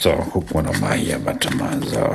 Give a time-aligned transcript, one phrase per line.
[0.00, 2.14] So, gucken wir noch mal hier, warte mal, so.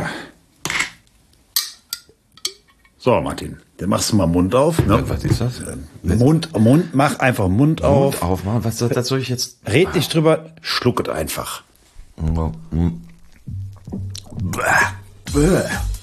[2.98, 4.84] So, Martin, dann machst du mal Mund auf.
[4.84, 5.08] Ne?
[5.08, 5.62] Was ist das?
[6.02, 8.14] Mund, Mund, mach einfach Mund auf.
[8.14, 8.64] Mund aufmachen?
[8.64, 9.60] Was soll, das soll ich jetzt?
[9.68, 11.62] Red nicht drüber, schluck es einfach.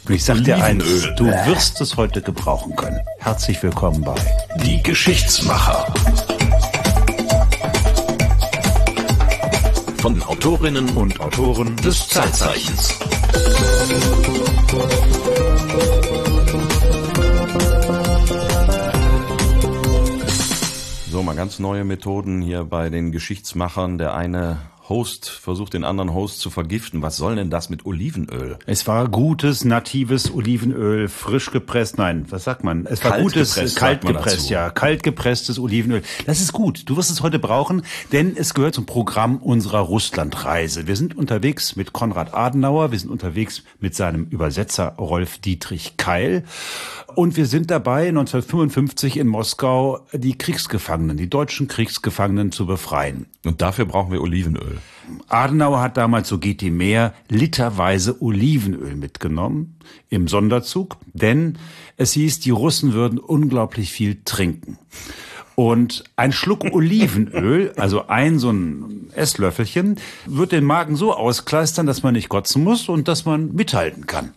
[0.09, 0.85] Ich sag dir eins,
[1.17, 3.01] du wirst es heute gebrauchen können.
[3.19, 4.15] Herzlich willkommen bei
[4.63, 5.93] Die Geschichtsmacher.
[10.03, 12.99] Von Autorinnen und Autoren des Zeitzeichens.
[21.09, 23.99] So, mal ganz neue Methoden hier bei den Geschichtsmachern.
[23.99, 24.59] Der eine
[24.89, 27.03] Host versucht den anderen Host zu vergiften.
[27.03, 28.59] Was soll denn das mit Olivenöl?
[28.67, 31.99] Es war gutes, natives Olivenöl, frisch gepresst.
[31.99, 32.87] Nein, was sagt man?
[32.87, 34.71] Es war Kalt gutes, gepresst, kalt gepresst, ja.
[34.71, 36.03] Kalt gepresstes Olivenöl.
[36.27, 36.89] Das ist gut.
[36.89, 40.87] Du wirst es heute brauchen, denn es gehört zum Programm unserer Russlandreise.
[40.87, 42.91] Wir sind unterwegs mit Konrad Adenauer.
[42.91, 46.45] Wir sind unterwegs mit seinem Übersetzer Rolf Dietrich Keil.
[47.15, 53.27] Und wir sind dabei, 1955 in Moskau die Kriegsgefangenen, die deutschen Kriegsgefangenen zu befreien.
[53.45, 54.72] Und dafür brauchen wir Olivenöl.
[55.29, 59.77] Adenauer hat damals, so geht die mehr, literweise Olivenöl mitgenommen
[60.09, 61.59] im Sonderzug, denn
[61.97, 64.79] es hieß, die Russen würden unglaublich viel trinken.
[65.55, 72.03] Und ein Schluck Olivenöl, also ein so ein Esslöffelchen, wird den Magen so auskleistern, dass
[72.03, 74.33] man nicht kotzen muss und dass man mithalten kann.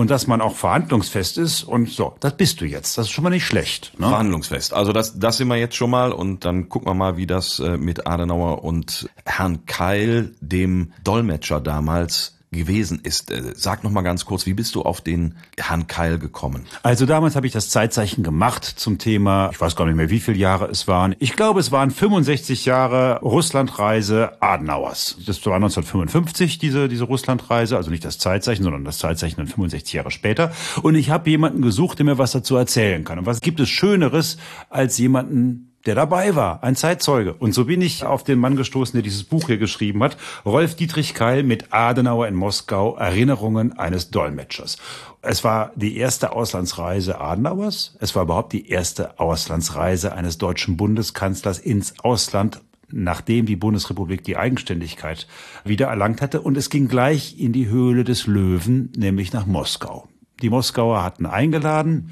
[0.00, 2.96] Und dass man auch verhandlungsfest ist und so, das bist du jetzt.
[2.96, 3.92] Das ist schon mal nicht schlecht.
[3.98, 4.08] Ne?
[4.08, 4.72] Verhandlungsfest.
[4.72, 7.58] Also das, das sind wir jetzt schon mal und dann gucken wir mal, wie das
[7.58, 13.30] äh, mit Adenauer und Herrn Keil, dem Dolmetscher damals, gewesen ist.
[13.30, 16.66] Äh, Sag noch mal ganz kurz, wie bist du auf den Herrn Keil gekommen?
[16.82, 20.20] Also damals habe ich das Zeitzeichen gemacht zum Thema, ich weiß gar nicht mehr, wie
[20.20, 21.14] viele Jahre es waren.
[21.20, 25.16] Ich glaube, es waren 65 Jahre Russlandreise Adenauers.
[25.26, 29.92] Das war 1955, diese, diese Russlandreise, also nicht das Zeitzeichen, sondern das Zeitzeichen dann 65
[29.92, 30.52] Jahre später.
[30.82, 33.20] Und ich habe jemanden gesucht, der mir was dazu erzählen kann.
[33.20, 37.34] Und was gibt es Schöneres als jemanden, der dabei war, ein Zeitzeuge.
[37.34, 40.16] Und so bin ich auf den Mann gestoßen, der dieses Buch hier geschrieben hat.
[40.44, 44.76] Rolf Dietrich Keil mit Adenauer in Moskau, Erinnerungen eines Dolmetschers.
[45.22, 47.96] Es war die erste Auslandsreise Adenauers.
[48.00, 52.60] Es war überhaupt die erste Auslandsreise eines deutschen Bundeskanzlers ins Ausland
[52.92, 55.28] nachdem die Bundesrepublik die Eigenständigkeit
[55.64, 56.40] wieder erlangt hatte.
[56.40, 60.08] Und es ging gleich in die Höhle des Löwen, nämlich nach Moskau.
[60.42, 62.10] Die Moskauer hatten eingeladen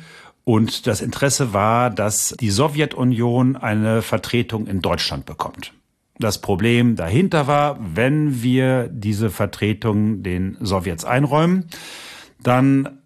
[0.49, 5.75] und das Interesse war, dass die Sowjetunion eine Vertretung in Deutschland bekommt.
[6.19, 11.67] Das Problem dahinter war, wenn wir diese Vertretung den Sowjets einräumen,
[12.43, 13.03] dann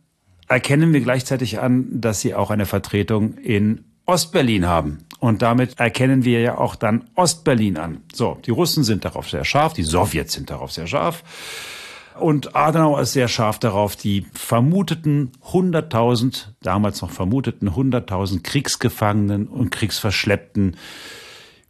[0.47, 4.99] erkennen wir gleichzeitig an, dass sie auch eine Vertretung in Ostberlin haben.
[5.19, 8.03] Und damit erkennen wir ja auch dann Ostberlin an.
[8.15, 11.25] So, die Russen sind darauf sehr scharf, die Sowjets sind darauf sehr scharf.
[12.19, 19.71] Und Adenauer ist sehr scharf darauf, die vermuteten 100.000, damals noch vermuteten 100.000 Kriegsgefangenen und
[19.71, 20.77] Kriegsverschleppten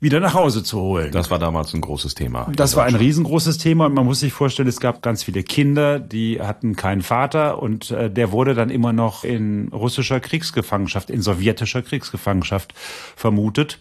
[0.02, 1.12] wieder nach Hause zu holen.
[1.12, 2.50] Das war damals ein großes Thema.
[2.56, 6.00] Das war ein riesengroßes Thema und man muss sich vorstellen, es gab ganz viele Kinder,
[6.00, 11.22] die hatten keinen Vater und äh, der wurde dann immer noch in russischer Kriegsgefangenschaft, in
[11.22, 12.74] sowjetischer Kriegsgefangenschaft
[13.14, 13.78] vermutet.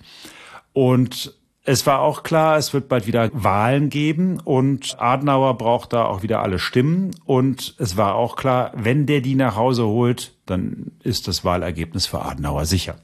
[0.74, 1.34] Und
[1.64, 6.24] es war auch klar, es wird bald wieder Wahlen geben und Adenauer braucht da auch
[6.24, 7.12] wieder alle Stimmen.
[7.26, 12.08] Und es war auch klar, wenn der die nach Hause holt, dann ist das Wahlergebnis
[12.08, 12.96] für Adenauer sicher.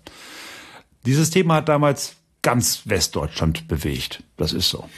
[1.05, 4.23] Dieses Thema hat damals ganz Westdeutschland bewegt.
[4.37, 4.89] Das ist so.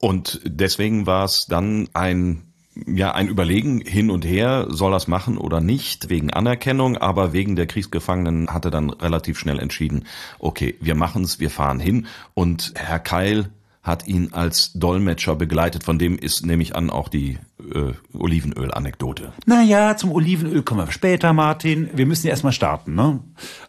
[0.00, 2.53] Und deswegen war es dann ein
[2.86, 7.56] ja, ein Überlegen hin und her, soll das machen oder nicht, wegen Anerkennung, aber wegen
[7.56, 10.04] der Kriegsgefangenen hatte dann relativ schnell entschieden,
[10.38, 12.06] okay, wir machen's, wir fahren hin.
[12.34, 13.50] Und Herr Keil
[13.82, 19.32] hat ihn als Dolmetscher begleitet, von dem ist nämlich an auch die äh, Olivenöl-Anekdote.
[19.46, 21.88] Naja, zum Olivenöl kommen wir später, Martin.
[21.94, 22.94] Wir müssen erstmal starten.
[22.94, 23.20] Ne?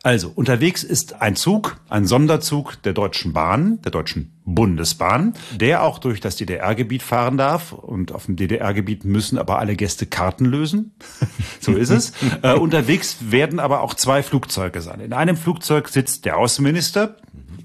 [0.04, 6.00] Also, unterwegs ist ein Zug, ein Sonderzug der Deutschen Bahn, der Deutschen Bundesbahn, der auch
[6.00, 7.74] durch das DDR-Gebiet fahren darf.
[7.74, 10.96] Und auf dem DDR-Gebiet müssen aber alle Gäste Karten lösen.
[11.60, 12.14] so ist es.
[12.42, 15.00] äh, unterwegs werden aber auch zwei Flugzeuge sein.
[15.00, 17.18] In einem Flugzeug sitzt der Außenminister,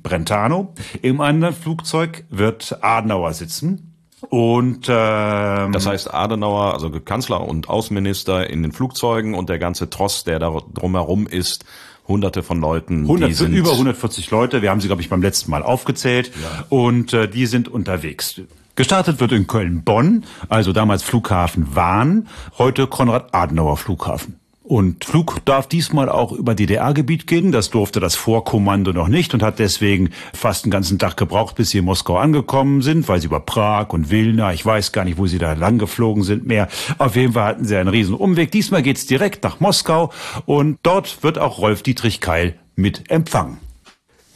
[0.02, 0.74] Brentano.
[1.02, 3.89] Im anderen Flugzeug wird Adenauer sitzen.
[4.28, 9.88] Und ähm, Das heißt, Adenauer, also Kanzler und Außenminister in den Flugzeugen und der ganze
[9.88, 11.64] Tross, der da drumherum ist,
[12.06, 14.62] hunderte von Leuten, 100, die sind über 140 Leute.
[14.62, 16.32] Wir haben sie, glaube ich, beim letzten Mal aufgezählt.
[16.68, 18.40] Und äh, die sind unterwegs.
[18.74, 22.28] Gestartet wird in Köln-Bonn, also damals Flughafen Wahn,
[22.58, 24.39] heute Konrad-Adenauer Flughafen.
[24.70, 27.50] Und Flug darf diesmal auch über DDR-Gebiet gehen.
[27.50, 31.70] Das durfte das Vorkommando noch nicht und hat deswegen fast einen ganzen Tag gebraucht, bis
[31.70, 35.18] sie in Moskau angekommen sind, weil sie über Prag und Wilna, ich weiß gar nicht,
[35.18, 36.68] wo sie da lang geflogen sind mehr.
[36.98, 38.52] Auf jeden Fall hatten sie einen riesen Umweg.
[38.52, 40.12] Diesmal geht's direkt nach Moskau
[40.46, 43.58] und dort wird auch Rolf Dietrich Keil mit empfangen.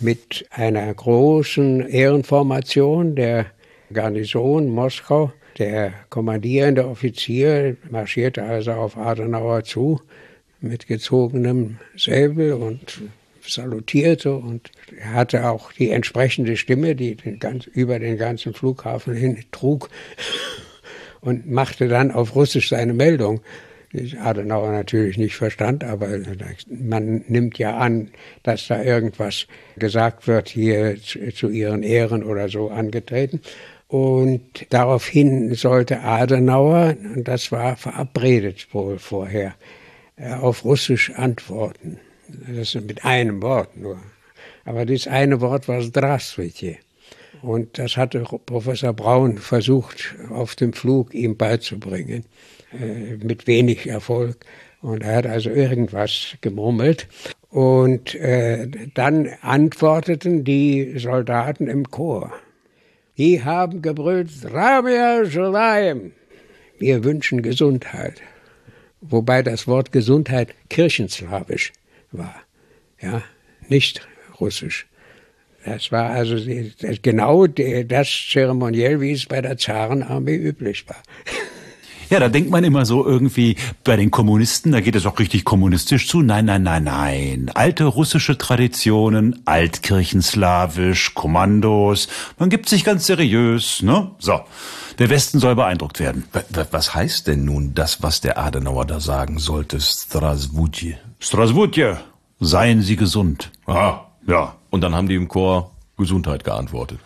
[0.00, 3.46] Mit einer großen Ehrenformation der
[3.92, 5.32] Garnison Moskau.
[5.58, 10.00] Der kommandierende Offizier marschierte also auf Adenauer zu
[10.60, 13.02] mit gezogenem Säbel und
[13.46, 19.14] salutierte und er hatte auch die entsprechende Stimme, die den ganz, über den ganzen Flughafen
[19.14, 19.90] hin trug
[21.20, 23.40] und machte dann auf Russisch seine Meldung.
[23.92, 26.08] Die Adenauer natürlich nicht verstand, aber
[26.68, 28.10] man nimmt ja an,
[28.42, 29.46] dass da irgendwas
[29.76, 30.96] gesagt wird, hier
[31.32, 33.40] zu ihren Ehren oder so angetreten.
[33.93, 39.55] Und daraufhin sollte Adenauer, und das war verabredet wohl vorher,
[40.15, 41.99] äh, auf Russisch antworten.
[42.27, 43.97] Das ist mit einem Wort nur.
[44.63, 46.77] Aber dieses eine Wort war Здравствуйте.
[47.41, 52.25] Und das hatte Professor Braun versucht, auf dem Flug ihm beizubringen,
[52.73, 54.45] äh, mit wenig Erfolg.
[54.81, 57.07] Und er hat also irgendwas gemurmelt.
[57.49, 62.31] Und äh, dann antworteten die Soldaten im Chor.
[63.16, 66.12] Die haben gebrüllt, Rabia Shalaim.
[66.78, 68.20] Wir wünschen Gesundheit.
[69.00, 71.72] Wobei das Wort Gesundheit kirchenslawisch
[72.10, 72.34] war,
[73.00, 73.22] ja,
[73.68, 74.06] nicht
[74.40, 74.88] russisch.
[75.64, 76.36] Das war also
[77.02, 81.02] genau das Zeremoniell, wie es bei der Zarenarmee üblich war.
[82.10, 85.44] Ja, da denkt man immer so irgendwie bei den Kommunisten, da geht es auch richtig
[85.44, 86.22] kommunistisch zu.
[86.22, 87.50] Nein, nein, nein, nein.
[87.54, 92.08] Alte russische Traditionen, altkirchenslawisch, Kommandos.
[92.38, 94.10] Man gibt sich ganz seriös, ne?
[94.18, 94.40] So.
[94.98, 96.24] Der Westen soll beeindruckt werden.
[96.70, 99.80] Was heißt denn nun das, was der Adenauer da sagen sollte?
[99.80, 100.98] Strasvutje.
[101.18, 101.98] Strasvutje.
[102.38, 103.50] Seien Sie gesund.
[103.66, 104.54] Ah, ja.
[104.70, 107.00] Und dann haben die im Chor Gesundheit geantwortet.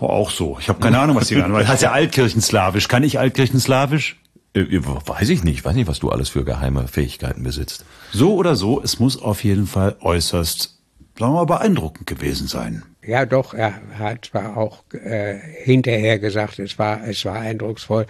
[0.00, 0.58] Oh, auch so.
[0.60, 2.88] Ich habe keine Ahnung, was die geantwortet Heißt ja Altkirchenslawisch.
[2.88, 4.16] Kann ich Altkirchenslawisch?
[4.54, 5.64] Äh, weiß ich nicht.
[5.64, 7.84] Weiß nicht, was du alles für geheime Fähigkeiten besitzt.
[8.12, 10.78] So oder so, es muss auf jeden Fall äußerst,
[11.18, 12.82] sagen wir mal, beeindruckend gewesen sein.
[13.06, 18.06] Ja, doch, er hat zwar auch äh, hinterher gesagt, es war, es war eindrucksvoll.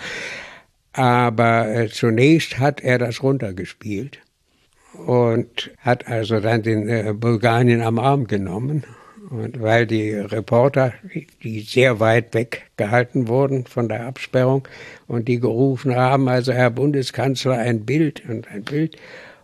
[0.92, 4.18] Aber äh, zunächst hat er das runtergespielt
[5.06, 8.84] und hat also dann den äh, Bulgarien am Arm genommen.
[9.30, 10.92] Und weil die Reporter,
[11.42, 14.68] die sehr weit weg gehalten wurden von der Absperrung
[15.06, 18.96] und die gerufen haben, also Herr Bundeskanzler, ein Bild und ein Bild.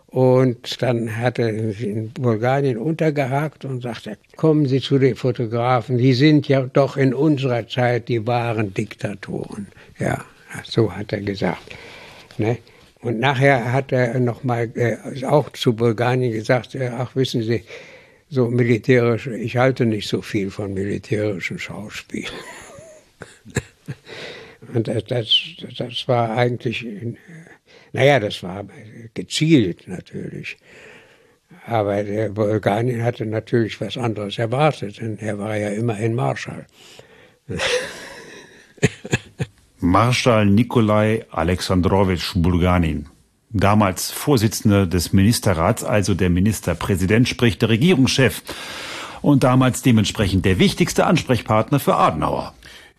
[0.07, 6.13] Und dann hat er in Bulgarien untergehakt und sagte, kommen Sie zu den Fotografen, die
[6.13, 9.67] sind ja doch in unserer Zeit die wahren Diktatoren.
[9.99, 10.23] Ja,
[10.65, 11.75] so hat er gesagt.
[12.37, 12.57] Ne?
[13.01, 17.63] Und nachher hat er nochmal äh, auch zu Bulgarien gesagt, äh, ach wissen Sie,
[18.31, 22.33] so militärisch, ich halte nicht so viel von militärischen Schauspielen.
[24.73, 25.29] und das, das,
[25.77, 26.87] das war eigentlich
[27.93, 28.65] naja, das war
[29.13, 30.57] gezielt natürlich.
[31.65, 36.65] Aber der Bulgarien hatte natürlich was anderes erwartet, denn er war ja immerhin Marschall.
[39.79, 43.07] Marschall Nikolai Alexandrowitsch Bulganin,
[43.53, 48.41] damals Vorsitzender des Ministerrats, also der Ministerpräsident, sprich der Regierungschef
[49.21, 52.53] und damals dementsprechend der wichtigste Ansprechpartner für Adenauer.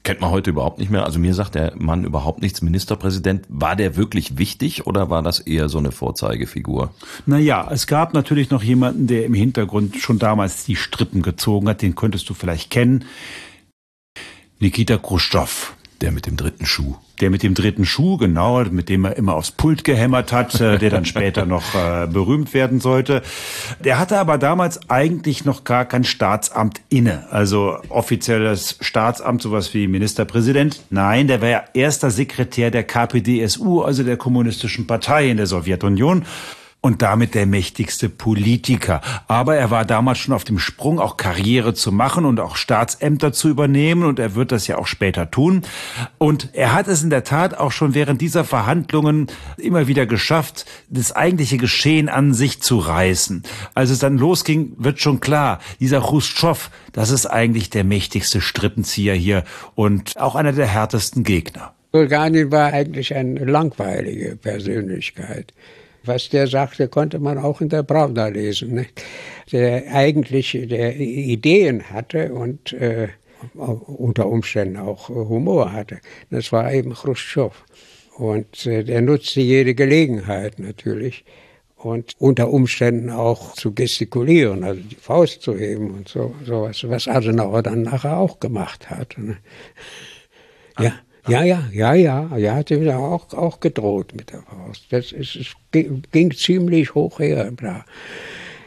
[0.05, 1.05] Kennt man heute überhaupt nicht mehr.
[1.05, 2.61] Also mir sagt der Mann überhaupt nichts.
[2.61, 6.93] Ministerpräsident, war der wirklich wichtig oder war das eher so eine Vorzeigefigur?
[7.25, 11.83] Naja, es gab natürlich noch jemanden, der im Hintergrund schon damals die Strippen gezogen hat.
[11.83, 13.05] Den könntest du vielleicht kennen.
[14.59, 15.73] Nikita Khrushchev.
[16.03, 16.97] Der mit dem dritten Schuh.
[17.21, 20.77] Der mit dem dritten Schuh, genau, mit dem er immer aufs Pult gehämmert hat, äh,
[20.77, 23.23] der dann später noch äh, berühmt werden sollte.
[23.85, 27.29] Der hatte aber damals eigentlich noch gar kein Staatsamt inne.
[27.31, 30.83] Also offizielles Staatsamt, sowas wie Ministerpräsident.
[30.91, 36.25] Nein, der war ja erster Sekretär der KPDSU, also der Kommunistischen Partei in der Sowjetunion
[36.83, 39.01] und damit der mächtigste Politiker.
[39.29, 43.33] Aber er war damals schon auf dem Sprung, auch Karriere zu machen und auch Staatsämter
[43.33, 45.63] zu übernehmen und er wird das ja auch später tun.
[46.19, 50.67] Und er hat es in der Tat auch schon während dieser Verhandlungen immer wieder geschafft,
[50.91, 53.45] das eigentliche Geschehen an sich zu reißen.
[53.75, 59.15] Als es dann losging, wird schon klar, dieser Khrushchev, das ist eigentlich der mächtigste Strippenzieher
[59.15, 59.45] hier
[59.77, 61.75] und auch einer der härtesten Gegner.
[61.93, 65.53] Bulgarien war eigentlich eine langweilige Persönlichkeit.
[66.05, 68.75] Was der sagte, konnte man auch in der Pravda lesen.
[68.75, 69.03] Nicht?
[69.53, 73.09] Der eigentlich der Ideen hatte und äh,
[73.55, 76.01] unter Umständen auch Humor hatte.
[76.31, 77.55] Das war eben Khrushchev.
[78.17, 81.25] Und äh, der nutzte jede Gelegenheit natürlich.
[81.85, 87.09] und unter Umständen auch zu gestikulieren, also die Faust zu heben und so sowas, was
[87.09, 89.17] Adenauer dann nachher auch gemacht hat.
[89.19, 89.37] Ne?
[90.79, 90.95] Ja.
[91.29, 94.87] Ja, ja, ja, ja, ja, hat ihm auch, auch gedroht mit der Faust.
[94.91, 97.53] Das ist, es ging, ging ziemlich hoch her.
[97.61, 97.85] Da.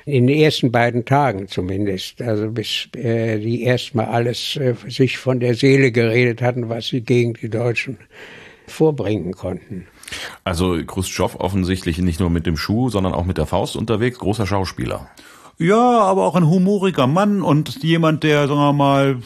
[0.05, 5.39] In den ersten beiden Tagen zumindest, also bis äh, die erstmal alles äh, sich von
[5.39, 7.97] der Seele geredet hatten, was sie gegen die Deutschen
[8.67, 9.87] vorbringen konnten.
[10.43, 14.47] Also Khrushchev offensichtlich nicht nur mit dem Schuh, sondern auch mit der Faust unterwegs, großer
[14.47, 15.09] Schauspieler.
[15.57, 19.17] Ja, aber auch ein humoriger Mann und jemand, der, sagen wir mal,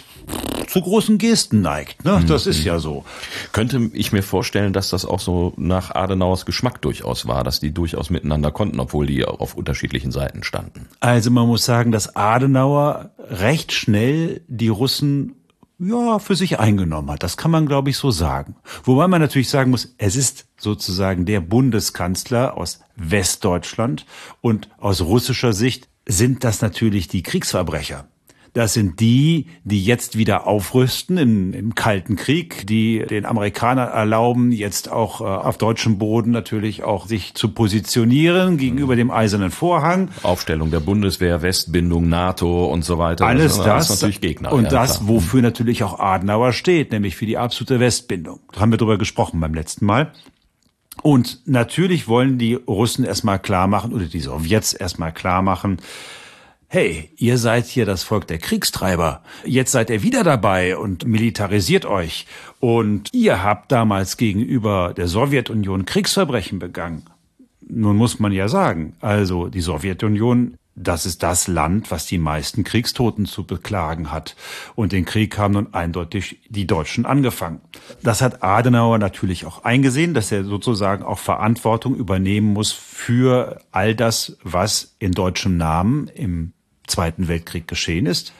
[0.67, 2.05] zu großen Gesten neigt.
[2.05, 2.23] Ne?
[2.27, 2.51] Das mhm.
[2.51, 3.03] ist ja so.
[3.51, 7.73] Könnte ich mir vorstellen, dass das auch so nach Adenauers Geschmack durchaus war, dass die
[7.73, 10.87] durchaus miteinander konnten, obwohl die auf unterschiedlichen Seiten standen.
[10.99, 15.35] Also man muss sagen, dass Adenauer recht schnell die Russen
[15.79, 17.23] ja, für sich eingenommen hat.
[17.23, 18.55] Das kann man, glaube ich, so sagen.
[18.83, 24.05] Wobei man natürlich sagen muss, es ist sozusagen der Bundeskanzler aus Westdeutschland
[24.41, 28.07] und aus russischer Sicht sind das natürlich die Kriegsverbrecher.
[28.53, 34.51] Das sind die, die jetzt wieder aufrüsten im, im Kalten Krieg, die den Amerikanern erlauben,
[34.51, 40.09] jetzt auch äh, auf deutschem Boden natürlich auch sich zu positionieren gegenüber dem Eisernen Vorhang.
[40.23, 43.27] Aufstellung der Bundeswehr, Westbindung, NATO und so weiter.
[43.27, 44.51] Alles das, das, das natürlich Gegner.
[44.51, 45.09] Und ja, das, klar.
[45.09, 48.39] wofür natürlich auch Adenauer steht, nämlich für die absolute Westbindung.
[48.51, 50.11] Da haben wir drüber gesprochen beim letzten Mal.
[51.01, 55.77] Und natürlich wollen die Russen erstmal klar machen, oder die Sowjets erstmal klar machen,
[56.67, 59.23] hey, ihr seid hier das Volk der Kriegstreiber.
[59.43, 62.27] Jetzt seid ihr wieder dabei und militarisiert euch.
[62.59, 67.03] Und ihr habt damals gegenüber der Sowjetunion Kriegsverbrechen begangen.
[67.67, 72.63] Nun muss man ja sagen, also die Sowjetunion das ist das Land, was die meisten
[72.63, 74.35] Kriegstoten zu beklagen hat.
[74.75, 77.59] Und den Krieg haben nun eindeutig die Deutschen angefangen.
[78.01, 83.93] Das hat Adenauer natürlich auch eingesehen, dass er sozusagen auch Verantwortung übernehmen muss für all
[83.93, 86.53] das, was in deutschem Namen im
[86.87, 88.33] Zweiten Weltkrieg geschehen ist.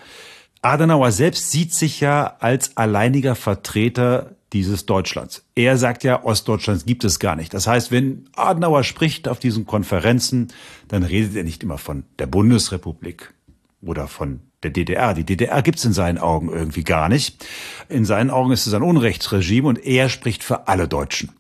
[0.62, 5.44] Adenauer selbst sieht sich ja als alleiniger Vertreter dieses Deutschlands.
[5.56, 7.54] Er sagt ja, Ostdeutschlands gibt es gar nicht.
[7.54, 10.48] Das heißt, wenn Adenauer spricht auf diesen Konferenzen,
[10.88, 13.34] dann redet er nicht immer von der Bundesrepublik
[13.82, 15.14] oder von der DDR.
[15.14, 17.46] Die DDR gibt es in seinen Augen irgendwie gar nicht.
[17.88, 21.32] In seinen Augen ist es ein Unrechtsregime und er spricht für alle Deutschen.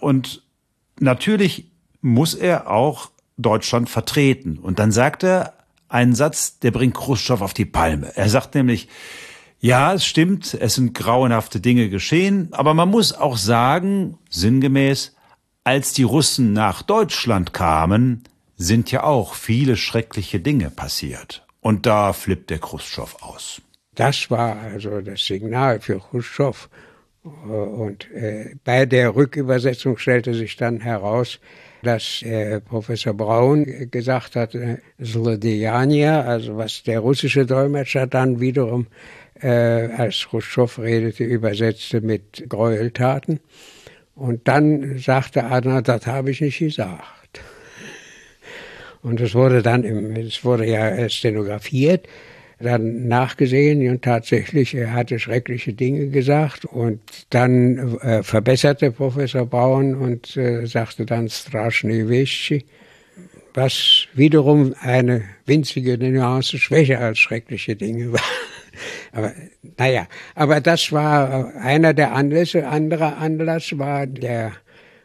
[0.00, 0.42] Und
[1.00, 4.58] natürlich muss er auch Deutschland vertreten.
[4.58, 5.54] Und dann sagt er,
[5.88, 8.12] einen Satz, der bringt Khrushchev auf die Palme.
[8.14, 8.88] Er sagt nämlich,
[9.60, 15.16] ja, es stimmt, es sind grauenhafte Dinge geschehen, aber man muss auch sagen, sinngemäß,
[15.64, 18.24] als die Russen nach Deutschland kamen,
[18.56, 21.44] sind ja auch viele schreckliche Dinge passiert.
[21.60, 23.60] Und da flippt der Khrushchev aus.
[23.94, 26.68] Das war also das Signal für Khrushchev.
[27.22, 31.40] Und äh, bei der Rückübersetzung stellte sich dann heraus,
[31.82, 35.26] dass äh, Professor Braun gesagt hat, also
[36.56, 38.86] was der russische Dolmetscher dann wiederum,
[39.42, 43.40] äh, als Khrushchev redete, übersetzte mit Gräueltaten.
[44.14, 47.40] Und dann sagte Adler, das habe ich nicht gesagt.
[49.02, 52.08] Und es wurde dann, im, es wurde ja stenografiert
[52.60, 59.94] dann nachgesehen und tatsächlich, er hatte schreckliche Dinge gesagt und dann äh, verbesserte Professor Braun
[59.94, 62.64] und äh, sagte dann Straschne Weschi,
[63.54, 68.20] was wiederum eine winzige Nuance schwächer als schreckliche Dinge war.
[69.12, 69.32] Aber
[69.78, 72.66] naja, aber das war einer der Anlässe.
[72.66, 74.52] Anderer Anlass war der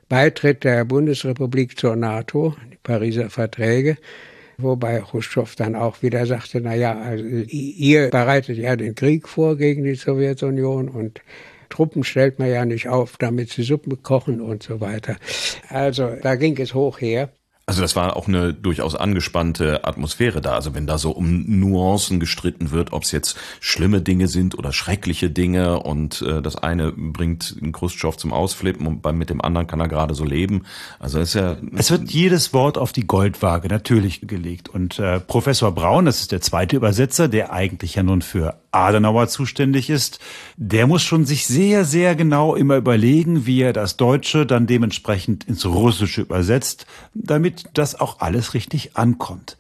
[0.10, 3.98] Beitritt der Bundesrepublik zur NATO, die Pariser Verträge.
[4.58, 9.58] Wobei Khrushchev dann auch wieder sagte, na ja, also ihr bereitet ja den Krieg vor
[9.58, 11.22] gegen die Sowjetunion und
[11.70, 15.16] Truppen stellt man ja nicht auf, damit sie Suppen kochen und so weiter.
[15.70, 17.30] Also da ging es hoch her.
[17.66, 20.52] Also das war auch eine durchaus angespannte Atmosphäre da.
[20.52, 24.74] Also wenn da so um Nuancen gestritten wird, ob es jetzt schlimme Dinge sind oder
[24.74, 29.66] schreckliche Dinge und äh, das eine bringt Khrushchev zum Ausflippen und beim, mit dem anderen
[29.66, 30.64] kann er gerade so leben.
[31.00, 35.72] Also ist ja es wird jedes Wort auf die Goldwaage natürlich gelegt und äh, Professor
[35.72, 40.20] Braun, das ist der zweite Übersetzer, der eigentlich ja nun für Adenauer zuständig ist,
[40.58, 45.46] der muss schon sich sehr sehr genau immer überlegen, wie er das Deutsche dann dementsprechend
[45.46, 49.58] ins Russische übersetzt, damit damit das auch alles richtig ankommt.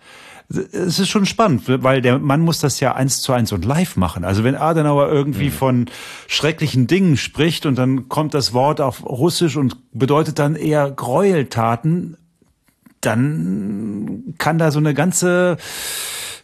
[0.49, 3.95] Es ist schon spannend, weil der Mann muss das ja eins zu eins und live
[3.95, 4.23] machen.
[4.23, 5.51] Also wenn Adenauer irgendwie mhm.
[5.51, 5.85] von
[6.27, 12.17] schrecklichen Dingen spricht und dann kommt das Wort auf Russisch und bedeutet dann eher Gräueltaten,
[13.01, 15.57] dann kann da so eine ganze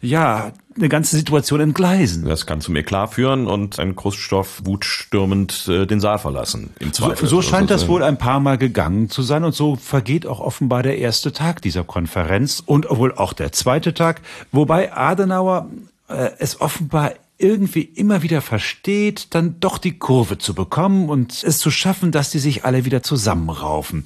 [0.01, 2.25] ja, eine ganze Situation entgleisen.
[2.25, 6.69] Das kann zum Eklat führen und ein Khrushchev wutstürmend äh, den Saal verlassen.
[6.79, 7.27] Im Zweifel.
[7.27, 10.39] So, so scheint das wohl ein paar Mal gegangen zu sein und so vergeht auch
[10.39, 15.67] offenbar der erste Tag dieser Konferenz und wohl auch der zweite Tag, wobei Adenauer
[16.07, 21.57] äh, es offenbar irgendwie immer wieder versteht, dann doch die Kurve zu bekommen und es
[21.57, 24.03] zu schaffen, dass die sich alle wieder zusammenraufen.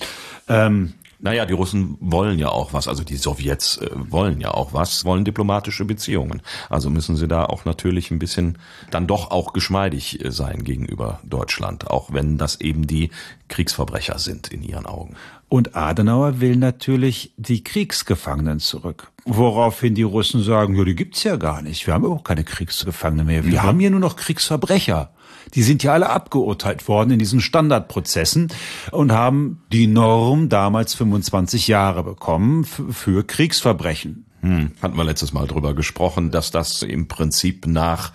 [0.47, 0.93] Ähm,
[1.23, 5.05] naja, die Russen wollen ja auch was, also die Sowjets äh, wollen ja auch was,
[5.05, 6.41] wollen diplomatische Beziehungen.
[6.69, 8.57] Also müssen sie da auch natürlich ein bisschen
[8.91, 13.09] dann doch auch geschmeidig äh, sein gegenüber Deutschland, auch wenn das eben die
[13.47, 15.15] Kriegsverbrecher sind in ihren Augen.
[15.47, 19.11] Und Adenauer will natürlich die Kriegsgefangenen zurück.
[19.23, 21.87] Woraufhin die Russen sagen, ja, die gibt's ja gar nicht.
[21.87, 23.45] Wir haben überhaupt keine Kriegsgefangenen mehr.
[23.45, 23.63] Wir mhm.
[23.63, 25.12] haben hier nur noch Kriegsverbrecher.
[25.53, 28.47] Die sind ja alle abgeurteilt worden in diesen Standardprozessen
[28.91, 34.25] und haben die Norm damals 25 Jahre bekommen für Kriegsverbrechen.
[34.43, 38.11] Hm, hatten wir letztes Mal drüber gesprochen, dass das im Prinzip nach,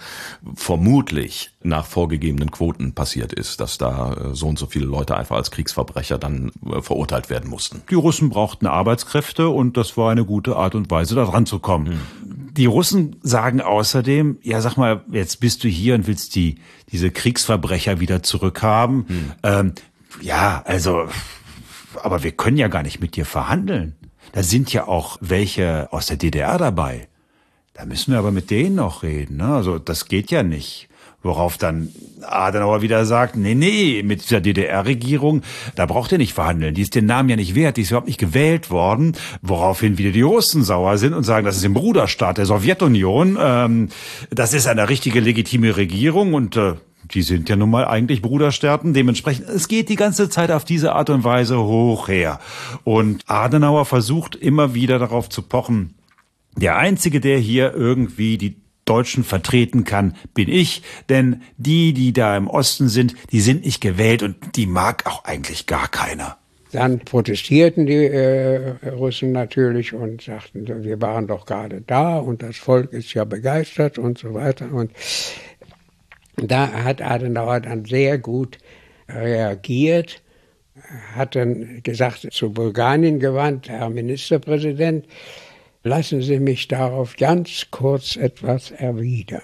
[0.55, 5.37] vermutlich nach vorgegebenen Quoten passiert ist, dass da äh, so und so viele Leute einfach
[5.37, 7.83] als Kriegsverbrecher dann äh, verurteilt werden mussten.
[7.89, 11.61] Die Russen brauchten Arbeitskräfte und das war eine gute Art und Weise, da dran zu
[11.61, 11.87] kommen.
[11.87, 12.01] Hm.
[12.53, 16.57] Die Russen sagen außerdem, ja sag mal, jetzt bist du hier und willst die,
[16.93, 19.07] diese Kriegsverbrecher wieder zurückhaben.
[19.09, 19.33] Hm.
[19.43, 19.73] Ähm,
[20.21, 21.09] ja, also,
[22.03, 23.95] aber wir können ja gar nicht mit dir verhandeln.
[24.33, 27.09] Da sind ja auch welche aus der DDR dabei.
[27.75, 29.37] Da müssen wir aber mit denen noch reden.
[29.37, 29.55] Ne?
[29.55, 30.89] Also das geht ja nicht.
[31.23, 31.89] Worauf dann
[32.23, 35.43] Adenauer wieder sagt, nee, nee, mit dieser DDR-Regierung,
[35.75, 36.75] da braucht ihr nicht verhandeln.
[36.75, 39.17] Die ist den Namen ja nicht wert, die ist überhaupt nicht gewählt worden.
[39.43, 43.37] Woraufhin wieder die Russen sauer sind und sagen, das ist im Bruderstaat der Sowjetunion.
[43.41, 43.89] Ähm,
[44.31, 46.75] das ist eine richtige legitime Regierung und äh,
[47.11, 48.95] die sind ja nun mal eigentlich Bruderstaaten.
[48.95, 52.41] Dementsprechend, es geht die ganze Zeit auf diese Art und Weise hoch her.
[52.85, 55.95] Und Adenauer versucht immer wieder darauf zu pochen,
[56.57, 62.37] der Einzige, der hier irgendwie die Deutschen vertreten kann, bin ich, denn die, die da
[62.37, 66.39] im Osten sind, die sind nicht gewählt und die mag auch eigentlich gar keiner.
[66.73, 72.57] Dann protestierten die äh, Russen natürlich und sagten, wir waren doch gerade da und das
[72.57, 74.71] Volk ist ja begeistert und so weiter.
[74.73, 74.91] Und
[76.43, 78.59] da hat Adenauer dann sehr gut
[79.09, 80.23] reagiert,
[81.15, 85.07] hat dann gesagt, zu Bulgarien gewandt, Herr Ministerpräsident,
[85.83, 89.43] lassen Sie mich darauf ganz kurz etwas erwidern.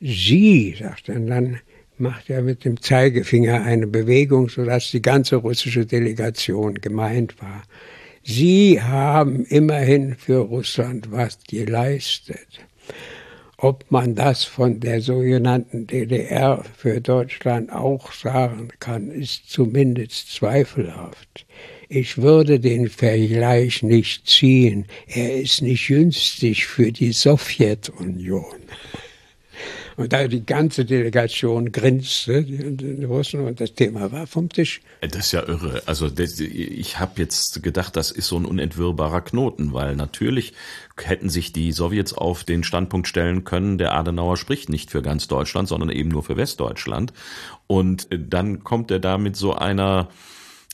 [0.00, 1.58] Sie, sagt er dann,
[1.96, 7.62] macht er mit dem Zeigefinger eine Bewegung, sodass die ganze russische Delegation gemeint war.
[8.22, 12.60] Sie haben immerhin für Russland was geleistet.
[13.60, 21.44] Ob man das von der sogenannten DDR für Deutschland auch sagen kann, ist zumindest zweifelhaft.
[21.88, 24.86] Ich würde den Vergleich nicht ziehen.
[25.08, 28.44] Er ist nicht günstig für die Sowjetunion.
[29.98, 34.80] Und da die ganze Delegation grinste, die Russen, und das Thema war vom Tisch.
[35.00, 35.82] Das ist ja irre.
[35.86, 40.54] Also das, ich habe jetzt gedacht, das ist so ein unentwirrbarer Knoten, weil natürlich
[41.02, 45.26] hätten sich die Sowjets auf den Standpunkt stellen können, der Adenauer spricht nicht für ganz
[45.26, 47.12] Deutschland, sondern eben nur für Westdeutschland.
[47.66, 50.10] Und dann kommt er da mit so einer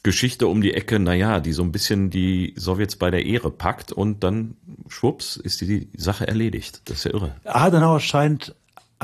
[0.02, 3.90] Geschichte um die Ecke, naja, die so ein bisschen die Sowjets bei der Ehre packt
[3.90, 6.82] und dann schwupps ist die Sache erledigt.
[6.84, 7.37] Das ist ja irre.
[7.44, 8.54] Adenauer scheint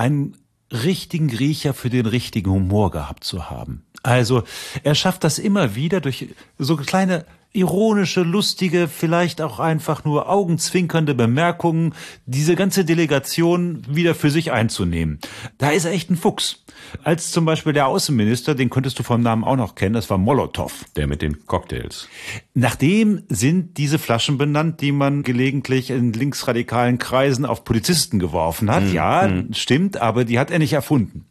[0.00, 0.36] einen
[0.72, 3.84] richtigen Riecher für den richtigen Humor gehabt zu haben.
[4.02, 4.44] Also
[4.82, 11.14] er schafft das immer wieder durch so kleine ironische, lustige, vielleicht auch einfach nur augenzwinkernde
[11.14, 11.94] Bemerkungen,
[12.26, 15.18] diese ganze Delegation wieder für sich einzunehmen.
[15.58, 16.64] Da ist er echt ein Fuchs.
[17.02, 20.18] Als zum Beispiel der Außenminister, den könntest du vom Namen auch noch kennen, das war
[20.18, 20.72] Molotow.
[20.96, 22.08] Der mit den Cocktails.
[22.54, 28.84] Nachdem sind diese Flaschen benannt, die man gelegentlich in linksradikalen Kreisen auf Polizisten geworfen hat.
[28.84, 28.92] Mhm.
[28.92, 29.52] Ja, mhm.
[29.54, 31.26] stimmt, aber die hat er nicht erfunden.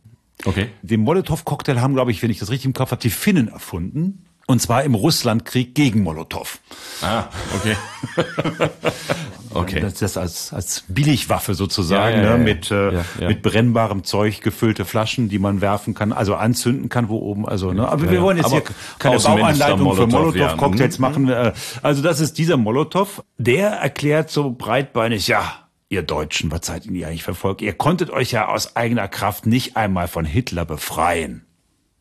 [0.45, 0.67] Okay.
[0.81, 4.25] Den Molotow-Cocktail haben, glaube ich, wenn ich das richtig im Kopf habe, die Finnen erfunden.
[4.49, 6.57] Und zwar im Russlandkrieg gegen Molotow.
[7.03, 7.75] Ah, okay.
[9.53, 9.79] okay.
[9.79, 14.85] Das, das als, als Billigwaffe sozusagen, ja, ja, ne, mit, äh, mit brennbarem Zeug gefüllte
[14.85, 17.87] Flaschen, die man werfen kann, also anzünden kann, wo oben, also, ne.
[17.87, 18.63] Aber wir wollen jetzt Aber hier
[18.97, 21.01] keine Bauanleitung für Molotow-Cocktails mhm.
[21.03, 21.29] machen.
[21.29, 25.43] Äh, also das ist dieser Molotow, der erklärt so breitbeinig, ja,
[25.89, 27.61] ihr Deutschen, was seid ihr eigentlich verfolgt?
[27.61, 31.45] Ihr konntet euch ja aus eigener Kraft nicht einmal von Hitler befreien.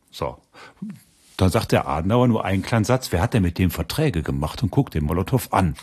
[0.09, 0.39] So.
[1.39, 4.61] Da sagt der Adenauer nur einen kleinen Satz, wer hat denn mit dem Verträge gemacht
[4.61, 5.75] und guckt den Molotow an.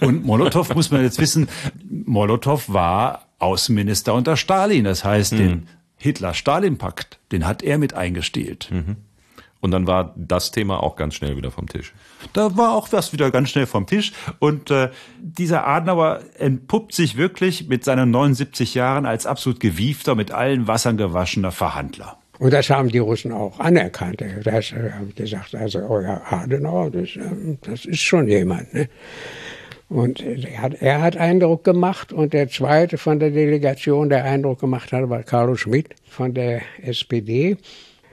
[0.00, 1.48] Und Molotow muss man jetzt wissen,
[1.88, 4.82] Molotow war Außenminister unter Stalin.
[4.82, 5.38] Das heißt, mhm.
[5.38, 8.68] den Hitler-Stalin-Pakt, den hat er mit eingestielt.
[8.72, 8.96] Mhm.
[9.60, 11.94] Und dann war das Thema auch ganz schnell wieder vom Tisch.
[12.32, 14.12] Da war auch was wieder ganz schnell vom Tisch.
[14.40, 14.90] Und äh,
[15.20, 20.96] dieser Adenauer entpuppt sich wirklich mit seinen 79 Jahren als absolut gewiefter, mit allen Wassern
[20.96, 22.18] gewaschener Verhandler.
[22.38, 24.22] Und das haben die Russen auch anerkannt.
[24.44, 27.10] Das haben gesagt, also euer Adenauer, das,
[27.62, 28.72] das ist schon jemand.
[28.74, 28.88] Ne?
[29.88, 34.60] Und er hat, er hat Eindruck gemacht und der zweite von der Delegation, der Eindruck
[34.60, 37.56] gemacht hat, war Carlo Schmidt von der SPD.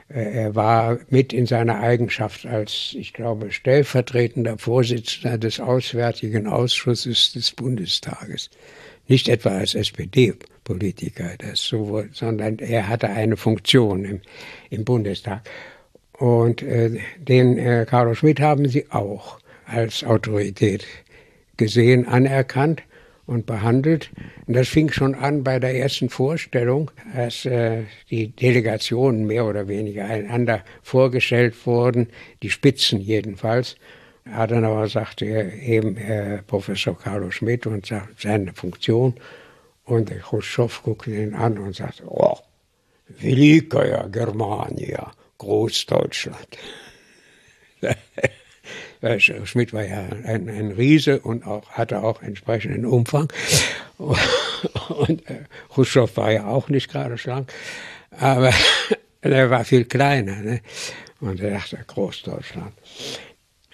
[0.07, 7.51] Er war mit in seiner Eigenschaft als, ich glaube, stellvertretender Vorsitzender des Auswärtigen Ausschusses des
[7.51, 8.51] Bundestages.
[9.07, 9.73] Nicht etwa als
[10.63, 14.21] SPD-Politiker, so, sondern er hatte eine Funktion im,
[14.69, 15.41] im Bundestag.
[16.17, 20.85] Und äh, den äh, Carlo Schmidt haben sie auch als Autorität
[21.57, 22.83] gesehen, anerkannt
[23.25, 24.11] und behandelt.
[24.47, 29.67] Und das fing schon an bei der ersten Vorstellung, als äh, die Delegationen mehr oder
[29.67, 32.09] weniger einander vorgestellt wurden,
[32.41, 33.75] die Spitzen jedenfalls.
[34.25, 39.15] Adenauer sagte eben äh, Professor Carlo Schmidt und seine Funktion.
[39.84, 42.38] Und der Khrushchev guckte ihn an und sagte, oh,
[43.08, 46.58] Великая Germania, Großdeutschland.
[49.44, 53.32] Schmidt war ja ein, ein Riese und auch, hatte auch entsprechenden Umfang.
[53.96, 57.52] Und äh, Khrushchev war ja auch nicht gerade schlank,
[58.10, 58.52] aber
[59.20, 60.36] er war viel kleiner.
[60.36, 60.60] Ne?
[61.20, 62.72] Und er dachte, Großdeutschland.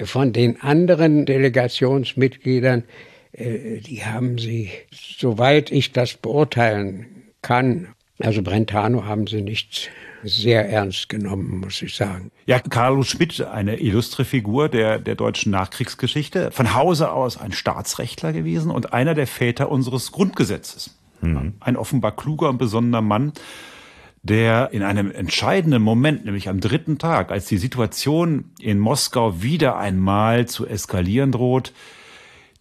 [0.05, 2.85] Von den anderen Delegationsmitgliedern, äh,
[3.34, 7.06] die haben sie, soweit ich das beurteilen
[7.42, 7.90] kann,
[8.22, 9.90] also Brentano haben sie nicht
[10.24, 12.32] sehr ernst genommen, muss ich sagen.
[12.46, 18.34] Ja, Carlo Schmidt, eine illustre Figur der, der deutschen Nachkriegsgeschichte, von Hause aus ein Staatsrechtler
[18.34, 20.98] gewesen und einer der Väter unseres Grundgesetzes.
[21.22, 21.54] Mhm.
[21.62, 23.32] Ein offenbar kluger und besonderer Mann,
[24.22, 29.78] der in einem entscheidenden Moment, nämlich am dritten Tag, als die Situation in Moskau wieder
[29.78, 31.72] einmal zu eskalieren droht,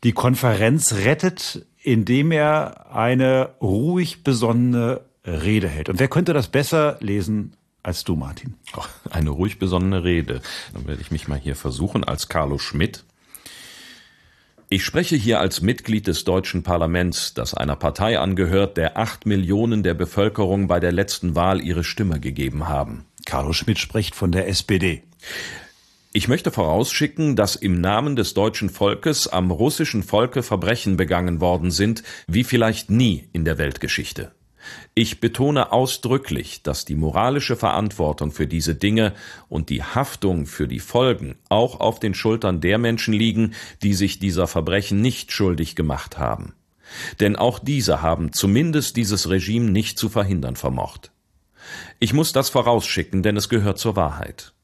[0.04, 5.88] die Konferenz rettet, indem er eine ruhig besonnene Rede hält.
[5.88, 8.54] Und wer könnte das besser lesen als du, Martin?
[8.76, 10.40] Oh, eine ruhig besonnene Rede.
[10.74, 13.04] Dann werde ich mich mal hier versuchen als Carlo Schmidt.
[14.70, 19.82] Ich spreche hier als Mitglied des deutschen Parlaments, das einer Partei angehört, der acht Millionen
[19.82, 23.06] der Bevölkerung bei der letzten Wahl ihre Stimme gegeben haben.
[23.24, 25.02] Carlo Schmidt spricht von der SPD.
[26.12, 31.70] Ich möchte vorausschicken, dass im Namen des deutschen Volkes am russischen Volke Verbrechen begangen worden
[31.70, 34.32] sind, wie vielleicht nie in der Weltgeschichte.
[34.94, 39.12] Ich betone ausdrücklich, dass die moralische Verantwortung für diese Dinge
[39.48, 44.18] und die Haftung für die Folgen auch auf den Schultern der Menschen liegen, die sich
[44.18, 46.54] dieser Verbrechen nicht schuldig gemacht haben.
[47.20, 51.12] Denn auch diese haben zumindest dieses Regime nicht zu verhindern vermocht.
[51.98, 54.54] Ich muss das vorausschicken, denn es gehört zur Wahrheit.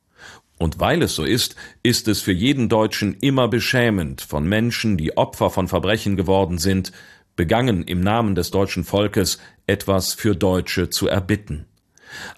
[0.65, 5.15] Und weil es so ist, ist es für jeden Deutschen immer beschämend, von Menschen, die
[5.15, 6.91] Opfer von Verbrechen geworden sind,
[7.37, 11.67] begangen im Namen des deutschen Volkes, etwas für Deutsche zu erbitten.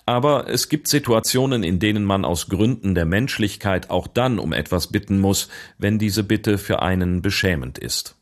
[0.07, 4.89] Aber es gibt Situationen, in denen man aus Gründen der Menschlichkeit auch dann um etwas
[4.89, 8.17] bitten muss, wenn diese Bitte für einen beschämend ist.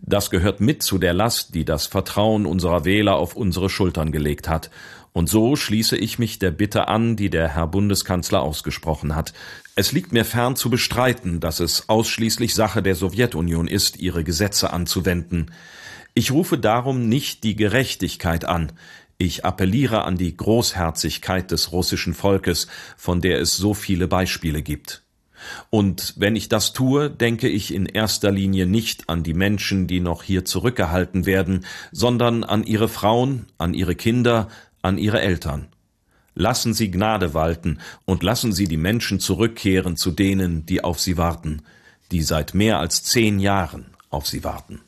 [0.00, 4.48] Das gehört mit zu der Last, die das Vertrauen unserer Wähler auf unsere Schultern gelegt
[4.48, 4.70] hat,
[5.14, 9.32] und so schließe ich mich der Bitte an, die der Herr Bundeskanzler ausgesprochen hat.
[9.76, 14.72] Es liegt mir fern zu bestreiten, dass es ausschließlich Sache der Sowjetunion ist, ihre Gesetze
[14.72, 15.52] anzuwenden.
[16.14, 18.72] Ich rufe darum nicht die Gerechtigkeit an,
[19.16, 25.02] ich appelliere an die Großherzigkeit des russischen Volkes, von der es so viele Beispiele gibt.
[25.70, 30.00] Und wenn ich das tue, denke ich in erster Linie nicht an die Menschen, die
[30.00, 34.48] noch hier zurückgehalten werden, sondern an ihre Frauen, an ihre Kinder,
[34.84, 35.68] an ihre Eltern.
[36.34, 41.16] Lassen Sie Gnade walten und lassen Sie die Menschen zurückkehren zu denen, die auf sie
[41.16, 41.62] warten,
[42.10, 44.80] die seit mehr als zehn Jahren auf sie warten.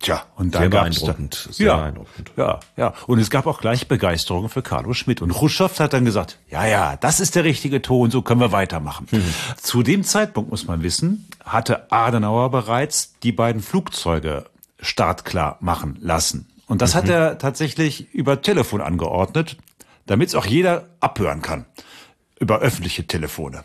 [0.00, 2.30] Tja, und dann gab es sehr ja, beeindruckend.
[2.36, 2.92] Ja, ja.
[3.06, 5.22] Und es gab auch gleich Begeisterung für Carlo Schmidt.
[5.22, 8.52] Und Khrushchev hat dann gesagt, ja, ja, das ist der richtige Ton, so können wir
[8.52, 9.06] weitermachen.
[9.10, 9.34] Mhm.
[9.56, 14.44] Zu dem Zeitpunkt, muss man wissen, hatte Adenauer bereits die beiden Flugzeuge
[14.78, 16.50] startklar machen lassen.
[16.66, 16.98] Und das mhm.
[16.98, 19.56] hat er tatsächlich über Telefon angeordnet,
[20.06, 21.66] damit es auch jeder abhören kann.
[22.38, 23.64] Über öffentliche Telefone.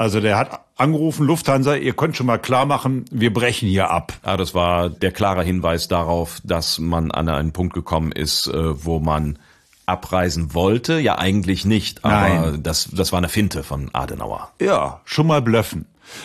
[0.00, 4.14] Also der hat angerufen, Lufthansa, ihr könnt schon mal klar machen, wir brechen hier ab.
[4.24, 8.84] Ja, das war der klare Hinweis darauf, dass man an einen Punkt gekommen ist, äh,
[8.84, 9.38] wo man
[9.84, 10.98] abreisen wollte.
[11.00, 12.62] Ja, eigentlich nicht, aber Nein.
[12.62, 14.50] das, das war eine Finte von Adenauer.
[14.58, 15.84] Ja, schon mal blöffen.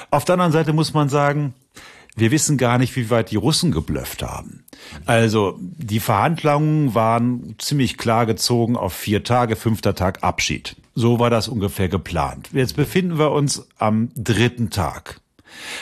[0.09, 1.53] Auf der anderen Seite muss man sagen,
[2.15, 4.63] wir wissen gar nicht, wie weit die Russen geblufft haben.
[5.05, 10.75] Also die Verhandlungen waren ziemlich klar gezogen auf vier Tage, fünfter Tag Abschied.
[10.93, 12.49] So war das ungefähr geplant.
[12.53, 15.19] Jetzt befinden wir uns am dritten Tag.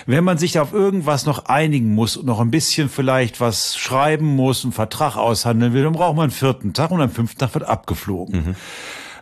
[0.06, 4.36] Wenn man sich auf irgendwas noch einigen muss und noch ein bisschen vielleicht was schreiben
[4.36, 7.54] muss, einen Vertrag aushandeln will, dann braucht man einen vierten Tag und am fünften Tag
[7.54, 8.36] wird abgeflogen.
[8.36, 8.56] Mhm.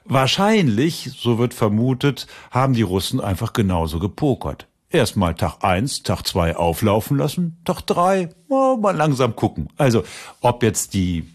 [0.05, 4.67] Wahrscheinlich, so wird vermutet, haben die Russen einfach genauso gepokert.
[4.91, 9.69] Erstmal Tag eins, Tag zwei auflaufen lassen, Tag drei oh, mal langsam gucken.
[9.77, 10.03] Also,
[10.41, 11.25] ob jetzt die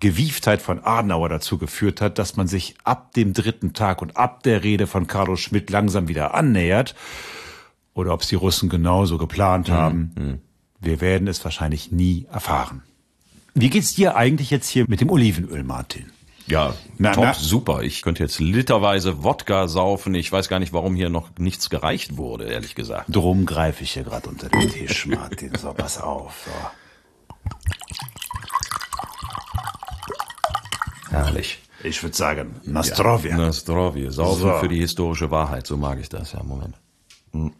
[0.00, 4.42] Gewieftheit von Adenauer dazu geführt hat, dass man sich ab dem dritten Tag und ab
[4.42, 6.94] der Rede von Carlos Schmidt langsam wieder annähert,
[7.94, 9.72] oder ob es die Russen genauso geplant mhm.
[9.72, 10.12] haben.
[10.16, 10.38] Mhm.
[10.80, 12.82] Wir werden es wahrscheinlich nie erfahren.
[13.54, 16.06] Wie geht's dir eigentlich jetzt hier mit dem Olivenöl, Martin?
[16.48, 17.34] Ja, na, top, na.
[17.34, 17.82] super.
[17.82, 20.14] Ich könnte jetzt literweise Wodka saufen.
[20.14, 23.04] Ich weiß gar nicht, warum hier noch nichts gereicht wurde, ehrlich gesagt.
[23.08, 25.52] Drum greife ich hier gerade unter den Tisch, Martin.
[25.56, 26.46] So, pass auf.
[26.46, 26.50] So.
[31.10, 31.58] Herrlich.
[31.84, 33.30] Ich würde sagen, Nastrovia.
[33.32, 34.10] Ja, Nastrovia.
[34.10, 34.58] Saufen so.
[34.58, 35.66] für die historische Wahrheit.
[35.66, 36.32] So mag ich das.
[36.32, 36.74] Ja, Moment.
[37.32, 37.52] Hm.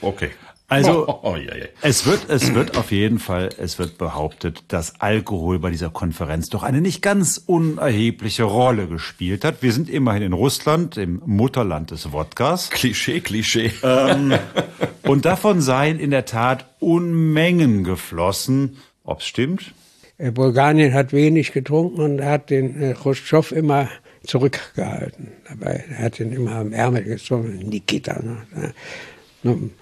[0.00, 0.30] Okay.
[0.70, 1.66] Also oh, oh, ja, ja.
[1.82, 6.48] es wird es wird auf jeden Fall es wird behauptet, dass Alkohol bei dieser Konferenz
[6.48, 9.62] doch eine nicht ganz unerhebliche Rolle gespielt hat.
[9.62, 12.70] Wir sind immerhin in Russland, im Mutterland des Wodkas.
[12.70, 13.72] Klischee, Klischee.
[13.82, 14.32] Ähm,
[15.02, 18.76] und davon seien in der Tat Unmengen geflossen.
[19.02, 19.74] Ob's stimmt?
[20.18, 23.88] Äh, Bulgarien hat wenig getrunken und hat den äh, Khrushchev immer
[24.24, 25.32] zurückgehalten.
[25.48, 28.20] Dabei er hat ihn immer am Ärmel gezogen, Nikita.
[28.22, 29.72] Ne?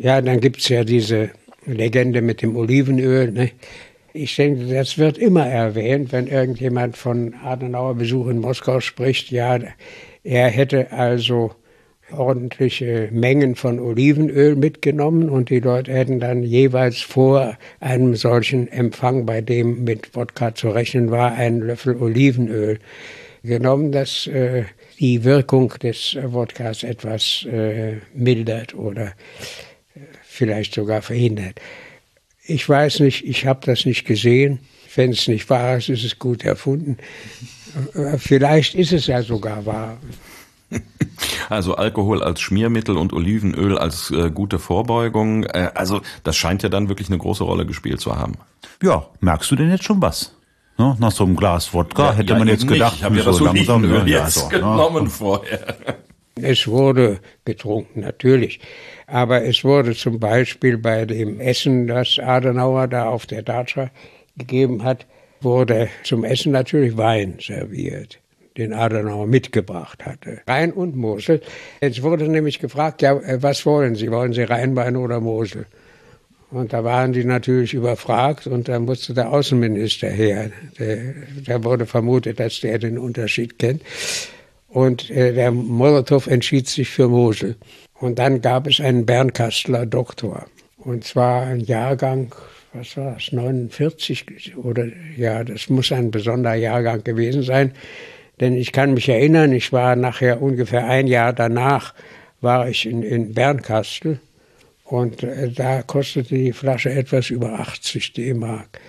[0.00, 1.30] Ja, dann gibt es ja diese
[1.66, 3.32] Legende mit dem Olivenöl.
[3.32, 3.50] Ne?
[4.12, 9.32] Ich denke, das wird immer erwähnt, wenn irgendjemand von Adenauer Besuch in Moskau spricht.
[9.32, 9.58] Ja,
[10.22, 11.50] er hätte also
[12.12, 19.26] ordentliche Mengen von Olivenöl mitgenommen und die Leute hätten dann jeweils vor einem solchen Empfang,
[19.26, 22.78] bei dem mit Wodka zu rechnen war, einen Löffel Olivenöl
[23.42, 24.62] genommen, dass äh,
[25.00, 29.12] die Wirkung des Wodkas etwas äh, mildert oder
[30.38, 31.60] vielleicht sogar verhindert.
[32.46, 34.60] Ich weiß nicht, ich habe das nicht gesehen.
[34.94, 36.96] Wenn es nicht wahr ist, ist es gut erfunden.
[37.94, 39.98] Äh, vielleicht ist es ja sogar wahr.
[41.48, 45.44] Also Alkohol als Schmiermittel und Olivenöl als äh, gute Vorbeugung.
[45.44, 48.34] Äh, also das scheint ja dann wirklich eine große Rolle gespielt zu haben.
[48.82, 50.34] Ja, merkst du denn jetzt schon was?
[50.76, 50.94] Ne?
[51.00, 53.40] Nach so einem Glas Wodka ja, hätte ja, man jetzt gedacht, ich habe ja das
[53.40, 54.58] langsam ja, jetzt so, ne?
[54.58, 55.10] genommen ne?
[55.10, 55.78] vorher.
[56.36, 58.60] Es wurde getrunken, natürlich.
[59.10, 63.90] Aber es wurde zum Beispiel bei dem Essen, das Adenauer da auf der Datscha
[64.36, 65.06] gegeben hat,
[65.40, 68.18] wurde zum Essen natürlich Wein serviert,
[68.58, 70.42] den Adenauer mitgebracht hatte.
[70.46, 71.40] Rhein und Mosel.
[71.80, 74.10] Jetzt wurde nämlich gefragt, ja, äh, was wollen Sie?
[74.10, 75.64] Wollen Sie Rheinwein oder Mosel?
[76.50, 80.50] Und da waren die natürlich überfragt und da musste der Außenminister her.
[80.78, 81.14] Der,
[81.46, 83.82] der wurde vermutet, dass der den Unterschied kennt.
[84.68, 87.56] Und äh, der Molotow entschied sich für Mosel.
[88.00, 90.46] Und dann gab es einen Bernkastler Doktor.
[90.78, 92.34] Und zwar ein Jahrgang,
[92.72, 97.72] was war das, 49 oder ja, das muss ein besonderer Jahrgang gewesen sein.
[98.40, 101.92] Denn ich kann mich erinnern, ich war nachher ungefähr ein Jahr danach,
[102.40, 104.20] war ich in, in Bernkastel
[104.84, 108.80] und äh, da kostete die Flasche etwas über 80 D-Mark.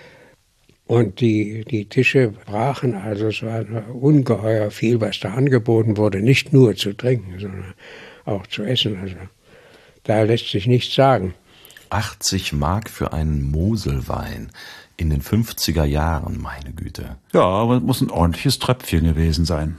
[0.86, 6.52] Und die, die Tische brachen, also es war ungeheuer viel, was da angeboten wurde, nicht
[6.52, 7.74] nur zu trinken, sondern
[8.24, 8.98] auch zu essen.
[9.00, 9.16] Also
[10.04, 11.34] da lässt sich nichts sagen.
[11.90, 14.50] 80 Mark für einen Moselwein
[14.96, 17.16] in den 50er Jahren, meine Güte.
[17.32, 19.78] Ja, aber es muss ein ordentliches Tröpfchen gewesen sein.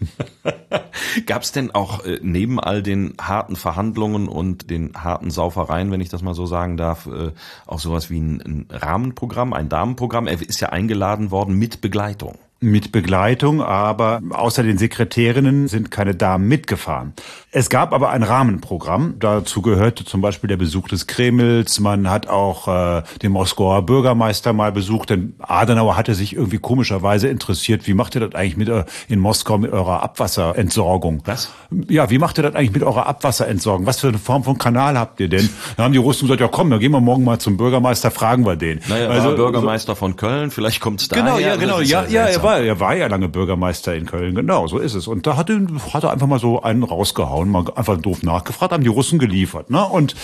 [1.26, 6.00] Gab es denn auch äh, neben all den harten Verhandlungen und den harten Saufereien, wenn
[6.00, 7.30] ich das mal so sagen darf, äh,
[7.66, 10.26] auch sowas wie ein, ein Rahmenprogramm, ein Damenprogramm?
[10.26, 16.14] Er ist ja eingeladen worden mit Begleitung mit Begleitung, aber außer den Sekretärinnen sind keine
[16.14, 17.12] Damen mitgefahren.
[17.50, 19.16] Es gab aber ein Rahmenprogramm.
[19.18, 21.80] Dazu gehörte zum Beispiel der Besuch des Kremls.
[21.80, 27.28] Man hat auch äh, den Moskauer Bürgermeister mal besucht, denn Adenauer hatte sich irgendwie komischerweise
[27.28, 31.22] interessiert, wie macht ihr das eigentlich mit äh, in Moskau mit eurer Abwasserentsorgung?
[31.26, 31.50] Was?
[31.88, 33.84] Ja, wie macht ihr das eigentlich mit eurer Abwasserentsorgung?
[33.84, 35.48] Was für eine Form von Kanal habt ihr denn?
[35.76, 38.46] Da haben die Russen gesagt, ja komm, dann gehen wir morgen mal zum Bürgermeister, fragen
[38.46, 38.80] wir den.
[38.88, 41.16] Naja, also, Bürgermeister so, von Köln, vielleicht kommt's da.
[41.16, 44.34] Genau, ja, genau, ja, ja, er war war, er war ja lange Bürgermeister in Köln,
[44.34, 45.06] genau, so ist es.
[45.06, 45.60] Und da hat er,
[45.92, 49.70] hat er einfach mal so einen rausgehauen, mal einfach doof nachgefragt, haben die Russen geliefert.
[49.70, 49.84] Ne?
[49.84, 50.14] Und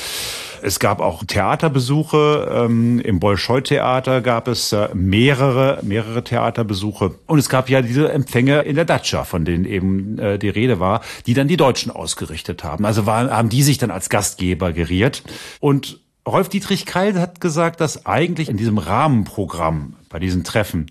[0.62, 2.50] es gab auch Theaterbesuche.
[2.52, 7.14] Ähm, Im Bolschoi-Theater gab es äh, mehrere, mehrere Theaterbesuche.
[7.26, 10.80] Und es gab ja diese Empfänge in der Datscha, von denen eben äh, die Rede
[10.80, 12.84] war, die dann die Deutschen ausgerichtet haben.
[12.84, 15.22] Also waren, haben die sich dann als Gastgeber geriert.
[15.60, 20.86] Und Rolf Dietrich Keil hat gesagt, dass eigentlich in diesem Rahmenprogramm bei diesen Treffen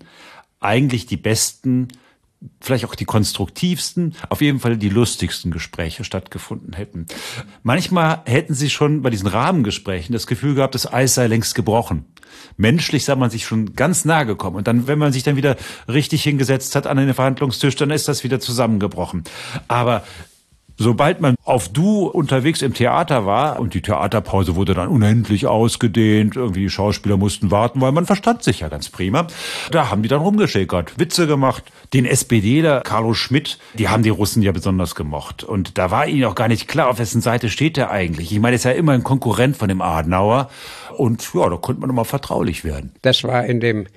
[0.60, 1.88] eigentlich die besten
[2.60, 7.06] vielleicht auch die konstruktivsten, auf jeden Fall die lustigsten Gespräche stattgefunden hätten.
[7.62, 12.04] Manchmal hätten sie schon bei diesen Rahmengesprächen das Gefühl gehabt, das Eis sei längst gebrochen.
[12.56, 14.56] Menschlich sei man sich schon ganz nahe gekommen.
[14.56, 15.56] Und dann, wenn man sich dann wieder
[15.88, 19.24] richtig hingesetzt hat an den Verhandlungstisch, dann ist das wieder zusammengebrochen.
[19.66, 20.04] Aber
[20.80, 26.36] Sobald man auf Du unterwegs im Theater war und die Theaterpause wurde dann unendlich ausgedehnt,
[26.36, 29.26] irgendwie die Schauspieler mussten warten, weil man verstand sich ja ganz prima.
[29.72, 31.64] Da haben die dann rumgeschäkert, Witze gemacht.
[31.92, 35.42] Den SPDler Carlo Schmidt, die haben die Russen ja besonders gemocht.
[35.42, 38.30] Und da war ihnen auch gar nicht klar, auf wessen Seite steht der eigentlich.
[38.30, 40.48] Ich meine, er ist ja immer ein Konkurrent von dem Adenauer.
[40.96, 42.92] Und ja, da konnte man immer vertraulich werden.
[43.02, 43.88] Das war in dem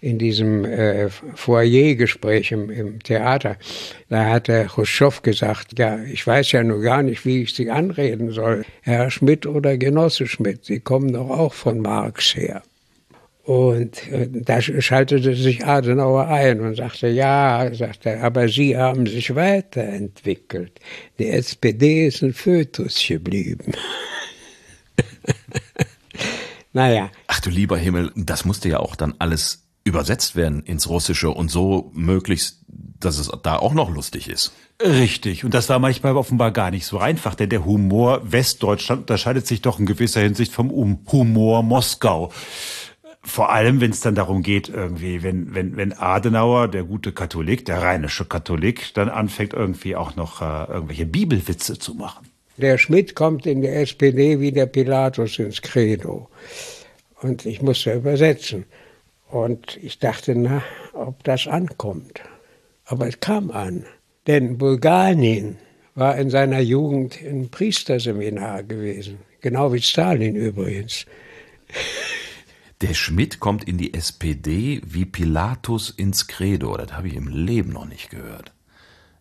[0.00, 3.56] in diesem äh, Foyergespräch im, im Theater,
[4.08, 7.70] da hat der Khrushchev gesagt, ja, ich weiß ja nur gar nicht, wie ich Sie
[7.70, 12.62] anreden soll, Herr Schmidt oder Genosse Schmidt, Sie kommen doch auch von Marx her.
[13.42, 19.34] Und äh, da schaltete sich Adenauer ein und sagte, ja, sagte, aber Sie haben sich
[19.34, 20.78] weiterentwickelt.
[21.18, 23.72] Die SPD ist ein Fötus geblieben.
[26.72, 27.10] naja.
[27.26, 31.50] Ach du lieber Himmel, das musste ja auch dann alles übersetzt werden ins Russische und
[31.50, 34.52] so möglichst, dass es da auch noch lustig ist.
[34.82, 35.44] Richtig.
[35.44, 39.60] Und das war manchmal offenbar gar nicht so einfach, denn der Humor Westdeutschland unterscheidet sich
[39.62, 40.70] doch in gewisser Hinsicht vom
[41.10, 42.32] Humor Moskau.
[43.22, 47.66] Vor allem, wenn es dann darum geht, irgendwie, wenn, wenn, wenn Adenauer, der gute Katholik,
[47.66, 52.26] der rheinische Katholik, dann anfängt irgendwie auch noch äh, irgendwelche Bibelwitze zu machen.
[52.56, 56.30] Der Schmidt kommt in der SPD wie der Pilatus ins Credo.
[57.20, 58.64] Und ich musste übersetzen.
[59.30, 60.62] Und ich dachte, na,
[60.92, 62.20] ob das ankommt.
[62.84, 63.84] Aber es kam an.
[64.26, 65.56] Denn Bulgarien
[65.94, 69.18] war in seiner Jugend im Priesterseminar gewesen.
[69.40, 71.06] Genau wie Stalin übrigens.
[72.80, 76.76] Der Schmidt kommt in die SPD wie Pilatus ins Credo.
[76.76, 78.52] Das habe ich im Leben noch nicht gehört.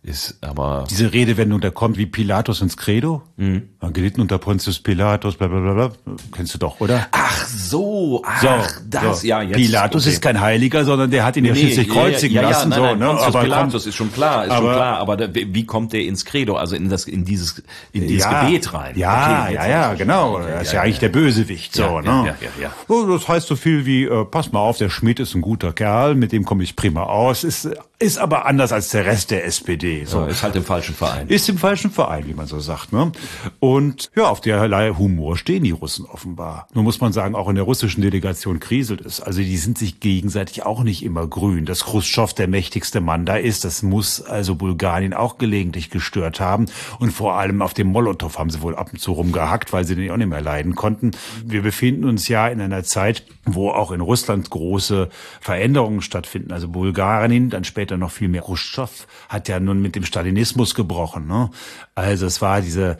[0.01, 0.85] Ist aber.
[0.89, 3.21] Diese Redewendung, da kommt wie Pilatus ins Credo.
[3.35, 3.69] Mhm.
[3.81, 5.91] Man gelitten unter Pontius Pilatus, bla, bla, bla, bla.
[6.33, 7.07] Kennst du doch, oder?
[7.11, 8.47] Ach so, ach, so,
[8.89, 9.27] das, so.
[9.27, 9.57] ja, jetzt.
[9.57, 10.13] Pilatus okay.
[10.13, 12.81] ist kein Heiliger, sondern der hat ihn ja nee, schließlich kreuzigen ja, ja, lassen, nein,
[12.81, 13.05] nein, so, ne?
[13.07, 16.01] Pontius aber Pilatus ist schon klar, ist aber, schon klar, aber da, wie kommt der
[16.01, 18.97] ins Credo, also in das, in dieses, in dieses ja, Gebet rein?
[18.97, 20.35] Ja, okay, ja, ja, genau.
[20.35, 22.07] Okay, er ist ja, eigentlich der Bösewicht, so, ne?
[22.07, 22.73] Ja, ja, ja.
[22.87, 25.73] Oh, das heißt so viel wie, äh, pass mal auf, der Schmidt ist ein guter
[25.73, 29.45] Kerl, mit dem komme ich prima aus, ist, ist aber anders als der Rest der
[29.45, 30.25] SPD, so.
[30.25, 31.27] ist halt im falschen Verein.
[31.27, 32.93] Ist im falschen Verein, wie man so sagt.
[32.93, 33.11] Ne?
[33.59, 36.67] Und ja, auf derlei Humor stehen die Russen offenbar.
[36.73, 39.21] Nur muss man sagen, auch in der russischen Delegation kriselt es.
[39.21, 41.65] Also die sind sich gegenseitig auch nicht immer grün.
[41.65, 46.65] Dass Khrushchev der mächtigste Mann da ist, das muss also Bulgarien auch gelegentlich gestört haben.
[46.99, 49.95] Und vor allem auf dem Molotow haben sie wohl ab und zu rumgehackt, weil sie
[49.95, 51.11] den auch nicht mehr leiden konnten.
[51.45, 53.23] Wir befinden uns ja in einer Zeit,
[53.55, 55.09] wo auch in Russland große
[55.41, 56.51] Veränderungen stattfinden.
[56.51, 61.27] Also Bulgarien, dann später noch viel mehr Khrushchev, hat ja nun mit dem Stalinismus gebrochen.
[61.27, 61.49] Ne?
[61.95, 62.97] Also es war diese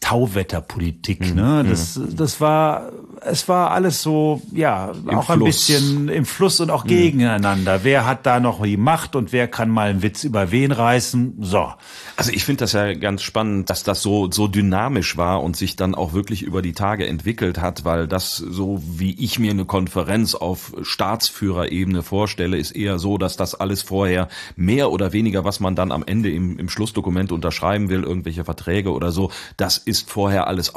[0.00, 1.30] Tauwetterpolitik.
[1.30, 1.34] Mhm.
[1.34, 1.64] Ne?
[1.68, 2.16] Das, mhm.
[2.16, 2.90] das war,
[3.24, 5.38] es war alles so, ja, Im auch Fluss.
[5.38, 6.88] ein bisschen im Fluss und auch mhm.
[6.88, 7.80] gegeneinander.
[7.82, 11.36] Wer hat da noch die Macht und wer kann mal einen Witz über wen reißen?
[11.40, 11.72] So.
[12.16, 15.76] Also ich finde das ja ganz spannend, dass das so, so dynamisch war und sich
[15.76, 19.64] dann auch wirklich über die Tage entwickelt hat, weil das so, wie ich mir eine
[19.64, 25.60] Konferenz auf Staatsführerebene vorstelle, ist eher so, dass das alles vorher mehr oder weniger, was
[25.60, 30.10] man dann am Ende im, im Schlussdokument unterschreiben will, irgendwelche Verträge oder so, das ist
[30.10, 30.74] vorher alles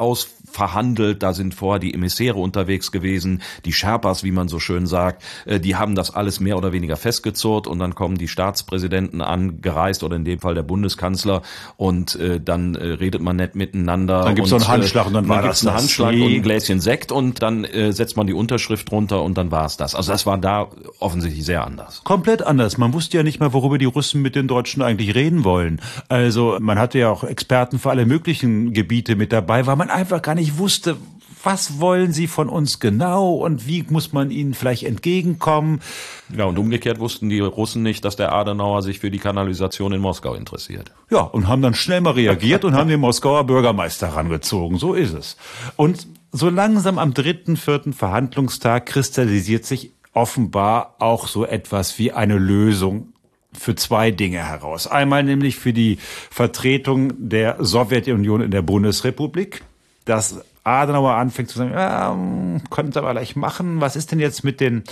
[0.54, 5.22] ausverhandelt, da sind vorher die Emissäre unterwegs gewesen, die Sherpas, wie man so schön sagt,
[5.46, 10.02] äh, die haben das alles mehr oder weniger festgezurrt und dann kommen die Staatspräsidenten angereist
[10.04, 11.42] oder in dem Fall der Bundeskanzler
[11.76, 14.22] und äh, dann äh, redet man nett miteinander.
[14.22, 16.42] Dann gibt's so einen Handschlag und dann, dann war gibt's das einen Handschlag und ein
[16.42, 19.94] Gläschen Sekt und dann setzt man die Unterschrift drunter und dann war's das.
[19.94, 22.02] Also das war da offensichtlich sehr anders.
[22.04, 22.78] Komplett anders.
[22.78, 25.80] Man wusste ja nicht mal, worüber die Russen mit den Deutschen eigentlich reden wollen.
[26.08, 30.22] Also man hatte ja auch Experten für alle möglichen Gebiete mit dabei, weil man einfach
[30.22, 30.96] gar nicht wusste,
[31.44, 35.80] was wollen sie von uns genau und wie muss man ihnen vielleicht entgegenkommen.
[36.36, 40.00] Ja, und umgekehrt wussten die Russen nicht, dass der Adenauer sich für die Kanalisation in
[40.00, 40.92] Moskau interessiert.
[41.10, 44.78] Ja, und haben dann schnell mal reagiert und haben den Moskauer Bürgermeister rangezogen.
[44.78, 45.36] So ist es.
[45.76, 52.38] Und so langsam am dritten, vierten Verhandlungstag kristallisiert sich offenbar auch so etwas wie eine
[52.38, 53.08] Lösung
[53.52, 54.86] für zwei Dinge heraus.
[54.86, 55.98] Einmal nämlich für die
[56.30, 59.62] Vertretung der Sowjetunion in der Bundesrepublik,
[60.04, 62.16] dass Adenauer anfängt zu sagen, ja,
[62.70, 64.84] könnte aber gleich machen, was ist denn jetzt mit den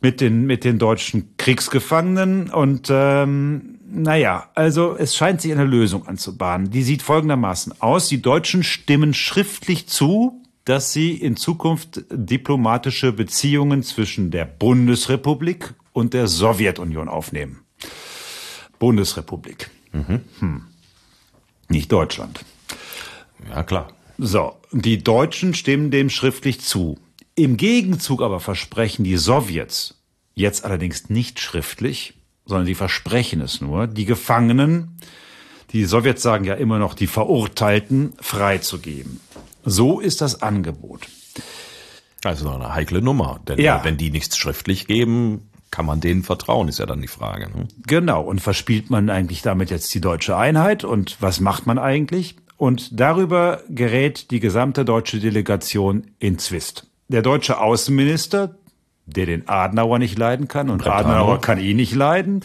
[0.00, 6.06] mit den mit den deutschen Kriegsgefangenen und ähm, naja, also es scheint sich eine Lösung
[6.06, 6.70] anzubahnen.
[6.70, 13.82] Die sieht folgendermaßen aus: Die Deutschen stimmen schriftlich zu, dass sie in Zukunft diplomatische Beziehungen
[13.82, 17.60] zwischen der Bundesrepublik und der Sowjetunion aufnehmen.
[18.78, 19.70] Bundesrepublik.
[19.92, 20.20] Mhm.
[20.38, 20.62] Hm.
[21.68, 22.44] Nicht Deutschland.
[23.50, 23.88] Ja, klar.
[24.18, 26.98] So, die Deutschen stimmen dem schriftlich zu.
[27.34, 30.02] Im Gegenzug aber versprechen die Sowjets,
[30.34, 34.98] jetzt allerdings nicht schriftlich, sondern sie versprechen es nur, die Gefangenen,
[35.72, 39.20] die Sowjets sagen ja immer noch, die Verurteilten freizugeben.
[39.64, 41.08] So ist das Angebot.
[42.24, 43.82] Also eine heikle Nummer, denn ja.
[43.84, 47.48] wenn die nichts schriftlich geben, kann man denen vertrauen, ist ja dann die Frage.
[47.48, 47.66] Ne?
[47.86, 52.36] Genau, und verspielt man eigentlich damit jetzt die deutsche Einheit und was macht man eigentlich?
[52.62, 56.86] Und darüber gerät die gesamte deutsche Delegation in Zwist.
[57.08, 58.54] Der deutsche Außenminister,
[59.04, 60.86] der den Adenauer nicht leiden kann und.
[60.86, 62.44] Adenauer kann ihn nicht leiden,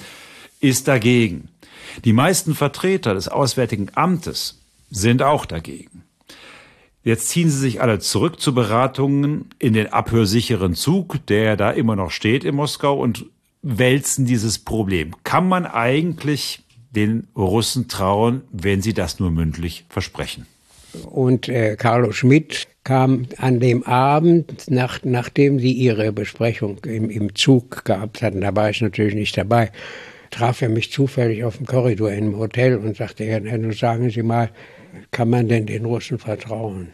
[0.60, 1.50] ist dagegen.
[2.04, 6.02] Die meisten Vertreter des Auswärtigen Amtes sind auch dagegen.
[7.04, 11.96] Jetzt ziehen sie sich alle zurück zu Beratungen in den abhörsicheren Zug, der da immer
[11.96, 13.28] noch steht in Moskau und
[13.62, 15.14] wälzen dieses Problem.
[15.24, 20.46] Kann man eigentlich den Russen trauen, wenn sie das nur mündlich versprechen?
[21.06, 27.36] Und äh, Carlo Schmidt kam an dem Abend, nach, nachdem sie ihre Besprechung im, im
[27.36, 29.72] Zug gehabt hatten, da war ich natürlich nicht dabei,
[30.32, 34.24] traf er mich zufällig auf dem Korridor einem Hotel und sagte, Herr Henno, sagen Sie
[34.24, 34.50] mal,
[35.12, 36.90] kann man denn den Russen vertrauen?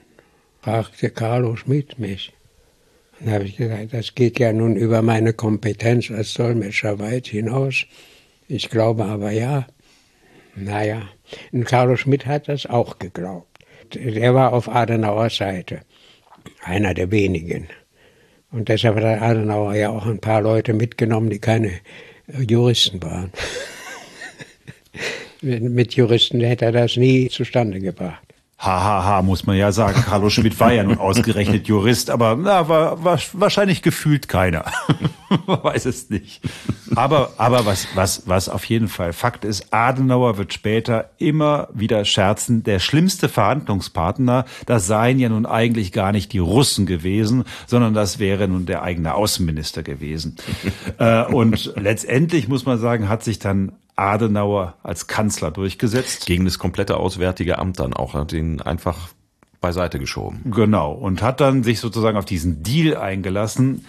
[0.61, 2.31] fragte Carlo Schmidt mich.
[3.19, 7.85] Dann habe ich gesagt, das geht ja nun über meine Kompetenz als Dolmetscher weit hinaus.
[8.47, 9.67] Ich glaube aber ja.
[10.55, 11.01] Naja,
[11.51, 13.59] und Carlo Schmidt hat das auch geglaubt.
[13.95, 15.81] Er war auf Adenauers Seite,
[16.63, 17.67] einer der wenigen.
[18.51, 21.71] Und deshalb hat Adenauer ja auch ein paar Leute mitgenommen, die keine
[22.47, 23.31] Juristen waren.
[25.41, 28.32] Mit Juristen hätte er das nie zustande gebracht.
[28.63, 30.01] Hahaha, ha, ha, muss man ja sagen.
[30.03, 34.63] Carlo Schmidt war ja nun ausgerechnet Jurist, aber na, war, war wahrscheinlich gefühlt keiner.
[35.47, 36.39] man weiß es nicht.
[36.95, 42.05] Aber, aber was, was, was auf jeden Fall Fakt ist, Adenauer wird später immer wieder
[42.05, 47.93] scherzen, der schlimmste Verhandlungspartner, das seien ja nun eigentlich gar nicht die Russen gewesen, sondern
[47.93, 50.37] das wäre nun der eigene Außenminister gewesen.
[50.99, 56.25] äh, und letztendlich muss man sagen, hat sich dann Adenauer als Kanzler durchgesetzt.
[56.25, 59.09] Gegen das komplette Auswärtige Amt dann auch, hat ihn einfach
[59.61, 60.41] beiseite geschoben.
[60.51, 63.85] Genau, und hat dann sich sozusagen auf diesen Deal eingelassen,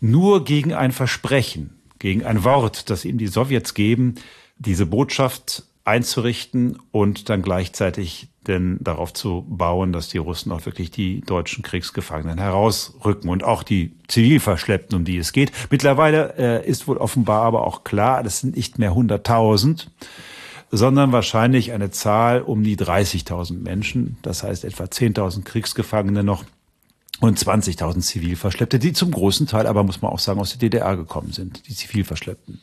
[0.00, 4.16] nur gegen ein Versprechen, gegen ein Wort, das ihm die Sowjets geben,
[4.58, 10.90] diese Botschaft einzurichten und dann gleichzeitig denn darauf zu bauen, dass die Russen auch wirklich
[10.90, 15.52] die deutschen Kriegsgefangenen herausrücken und auch die Zivilverschleppten, um die es geht.
[15.70, 19.86] Mittlerweile äh, ist wohl offenbar aber auch klar, das sind nicht mehr 100.000,
[20.70, 26.44] sondern wahrscheinlich eine Zahl um die 30.000 Menschen, das heißt etwa 10.000 Kriegsgefangene noch
[27.20, 30.96] und 20.000 Zivilverschleppte, die zum großen Teil aber, muss man auch sagen, aus der DDR
[30.96, 32.60] gekommen sind, die Zivilverschleppten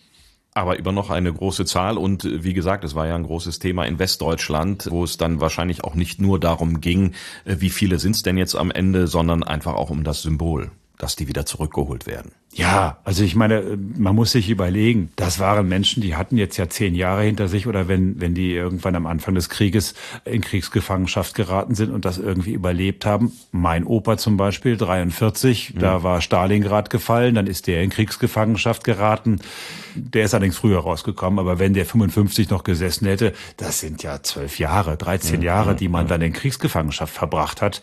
[0.53, 1.97] aber immer noch eine große Zahl.
[1.97, 5.41] Und äh, wie gesagt, es war ja ein großes Thema in Westdeutschland, wo es dann
[5.41, 7.13] wahrscheinlich auch nicht nur darum ging,
[7.45, 10.71] äh, wie viele sind es denn jetzt am Ende, sondern einfach auch um das Symbol,
[10.99, 12.33] dass die wieder zurückgeholt werden.
[12.51, 16.67] Ja, also ich meine, man muss sich überlegen, das waren Menschen, die hatten jetzt ja
[16.67, 19.93] zehn Jahre hinter sich oder wenn, wenn die irgendwann am Anfang des Krieges
[20.25, 23.31] in Kriegsgefangenschaft geraten sind und das irgendwie überlebt haben.
[23.51, 25.79] Mein Opa zum Beispiel, 43, mhm.
[25.79, 29.39] da war Stalingrad gefallen, dann ist der in Kriegsgefangenschaft geraten.
[29.95, 34.21] Der ist allerdings früher rausgekommen, aber wenn der 55 noch gesessen hätte, das sind ja
[34.21, 35.45] zwölf Jahre, 13 mhm.
[35.45, 37.81] Jahre, die man dann in Kriegsgefangenschaft verbracht hat.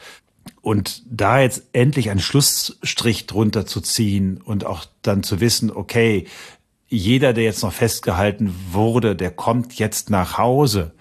[0.62, 6.26] Und da jetzt endlich einen Schlussstrich drunter zu ziehen und auch dann zu wissen, okay,
[6.88, 10.92] jeder, der jetzt noch festgehalten wurde, der kommt jetzt nach Hause.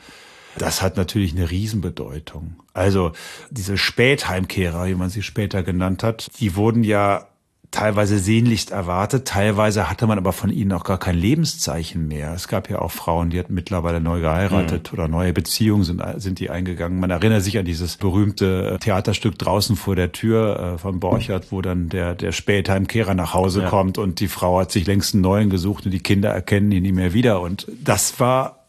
[0.57, 2.55] Das hat natürlich eine Riesenbedeutung.
[2.73, 3.11] Also
[3.51, 7.27] diese Spätheimkehrer, wie man sie später genannt hat, die wurden ja
[7.76, 12.34] teilweise sehnlichst erwartet, teilweise hatte man aber von ihnen auch gar kein Lebenszeichen mehr.
[12.34, 14.97] Es gab ja auch Frauen, die hatten mittlerweile neu geheiratet mhm.
[14.97, 17.01] oder neue Beziehungen sind, sind die eingegangen.
[17.01, 21.61] Man erinnert sich an dieses berühmte Theaterstück draußen vor der Tür äh, von Borchardt, wo
[21.61, 23.69] dann der, der Spätheimkehrer nach Hause ja.
[23.69, 26.84] kommt und die Frau hat sich längst einen neuen gesucht und die Kinder erkennen ihn
[26.84, 27.41] nie mehr wieder.
[27.41, 28.67] Und das war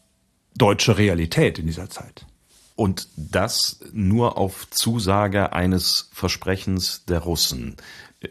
[0.56, 2.26] deutsche Realität in dieser Zeit.
[2.74, 7.76] Und das nur auf Zusage eines Versprechens der Russen.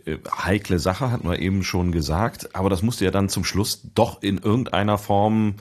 [0.06, 3.82] Äh, heikle Sache, hat man eben schon gesagt, aber das musste ja dann zum Schluss
[3.94, 5.56] doch in irgendeiner Form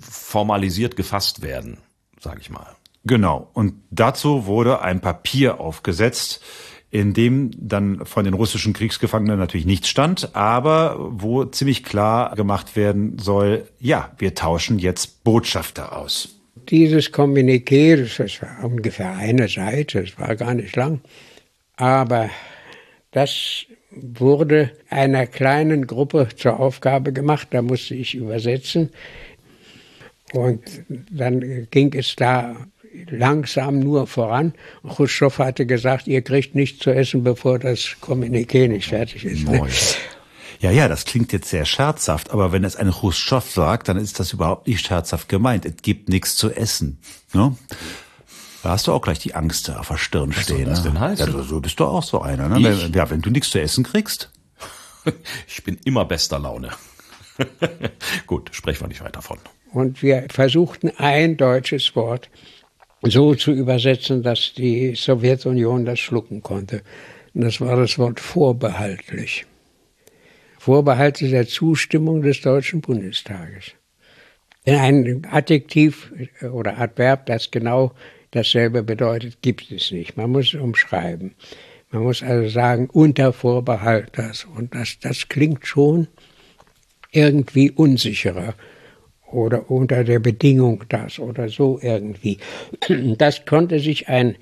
[0.00, 1.78] formalisiert gefasst werden,
[2.20, 2.76] sage ich mal.
[3.04, 3.48] Genau.
[3.54, 6.42] Und dazu wurde ein Papier aufgesetzt,
[6.90, 12.76] in dem dann von den russischen Kriegsgefangenen natürlich nichts stand, aber wo ziemlich klar gemacht
[12.76, 16.36] werden soll, ja, wir tauschen jetzt Botschafter aus.
[16.70, 21.00] Dieses Kommuniqué, das war ungefähr eine Seite, das war gar nicht lang,
[21.76, 22.30] aber
[23.10, 28.90] das wurde einer kleinen Gruppe zur Aufgabe gemacht, da musste ich übersetzen.
[30.32, 30.60] Und
[31.10, 32.54] dann ging es da
[33.10, 34.52] langsam nur voran.
[34.86, 39.46] Khrushchev hatte gesagt, ihr kriegt nichts zu essen, bevor das Kommuniqué nicht fertig ist.
[40.60, 44.18] Ja, ja, das klingt jetzt sehr scherzhaft, aber wenn es ein Khrushchev sagt, dann ist
[44.18, 45.64] das überhaupt nicht scherzhaft gemeint.
[45.64, 46.98] Es gibt nichts zu essen.
[47.32, 47.56] Ne?
[48.62, 50.66] Da hast du auch gleich die Angst auf der Stirn Was stehen.
[50.66, 50.90] Was das ne?
[50.90, 51.32] denn heißen?
[51.32, 52.48] Ja, so bist du auch so einer.
[52.48, 52.56] Ne?
[52.56, 54.30] Wenn, ja, wenn du nichts zu essen kriegst.
[55.46, 56.68] Ich bin immer bester Laune.
[58.26, 59.38] Gut, sprechen wir nicht weiter von.
[59.72, 62.28] Und wir versuchten ein deutsches Wort
[63.02, 66.82] so zu übersetzen, dass die Sowjetunion das schlucken konnte.
[67.32, 69.46] Und das war das Wort vorbehaltlich.
[70.58, 73.72] Vorbehalte der Zustimmung des Deutschen Bundestages.
[74.66, 76.12] Ein Adjektiv
[76.52, 77.92] oder Adverb, das genau
[78.30, 80.16] dasselbe bedeutet, gibt es nicht.
[80.16, 81.34] Man muss es umschreiben.
[81.90, 84.44] Man muss also sagen, unter Vorbehalt das.
[84.44, 86.08] Und das, das klingt schon
[87.12, 88.54] irgendwie unsicherer
[89.30, 92.38] oder unter der Bedingung das oder so irgendwie.
[93.16, 94.36] Das konnte sich ein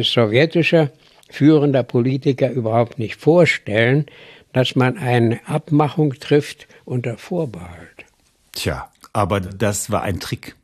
[0.00, 0.90] sowjetischer
[1.30, 4.06] führender Politiker überhaupt nicht vorstellen,
[4.52, 8.06] dass man eine Abmachung trifft unter Vorbehalt.
[8.52, 10.56] Tja, aber das war ein Trick.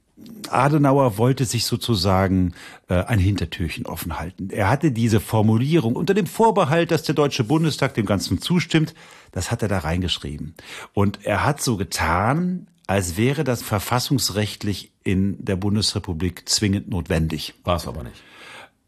[0.51, 2.55] Adenauer wollte sich sozusagen
[2.89, 4.51] äh, ein Hintertürchen offen halten.
[4.51, 8.95] Er hatte diese Formulierung unter dem Vorbehalt, dass der Deutsche Bundestag dem Ganzen zustimmt,
[9.33, 10.55] das hat er da reingeschrieben.
[10.93, 17.55] Und er hat so getan, als wäre das verfassungsrechtlich in der Bundesrepublik zwingend notwendig.
[17.65, 18.23] War es aber nicht.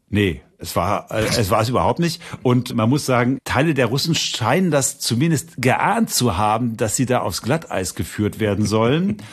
[0.09, 3.87] Nee, es war äh, es war es überhaupt nicht und man muss sagen, Teile der
[3.87, 9.17] Russen scheinen das zumindest geahnt zu haben, dass sie da aufs Glatteis geführt werden sollen.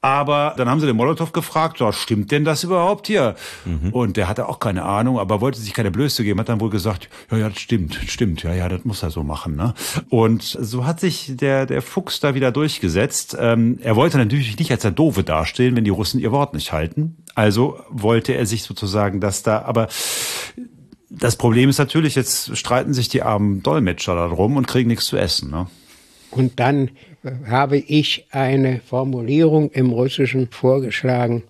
[0.00, 3.34] Aber dann haben sie den Molotow gefragt, ja, stimmt denn das überhaupt hier?
[3.64, 3.90] Mhm.
[3.90, 6.70] Und der hatte auch keine Ahnung, aber wollte sich keine Blöße geben, hat dann wohl
[6.70, 9.56] gesagt, ja, ja, das stimmt, stimmt, ja, ja, das muss er so machen.
[9.56, 9.74] Ne?
[10.08, 13.36] Und so hat sich der, der Fuchs da wieder durchgesetzt.
[13.40, 16.72] Ähm, er wollte natürlich nicht als der Doofe dastehen, wenn die Russen ihr Wort nicht
[16.72, 17.16] halten.
[17.34, 19.88] Also wollte er sich sozusagen das da, aber
[21.10, 25.16] das Problem ist natürlich, jetzt streiten sich die armen Dolmetscher darum und kriegen nichts zu
[25.16, 25.50] essen.
[25.50, 25.66] Ne?
[26.30, 26.90] Und dann
[27.46, 31.42] habe ich eine Formulierung im Russischen vorgeschlagen,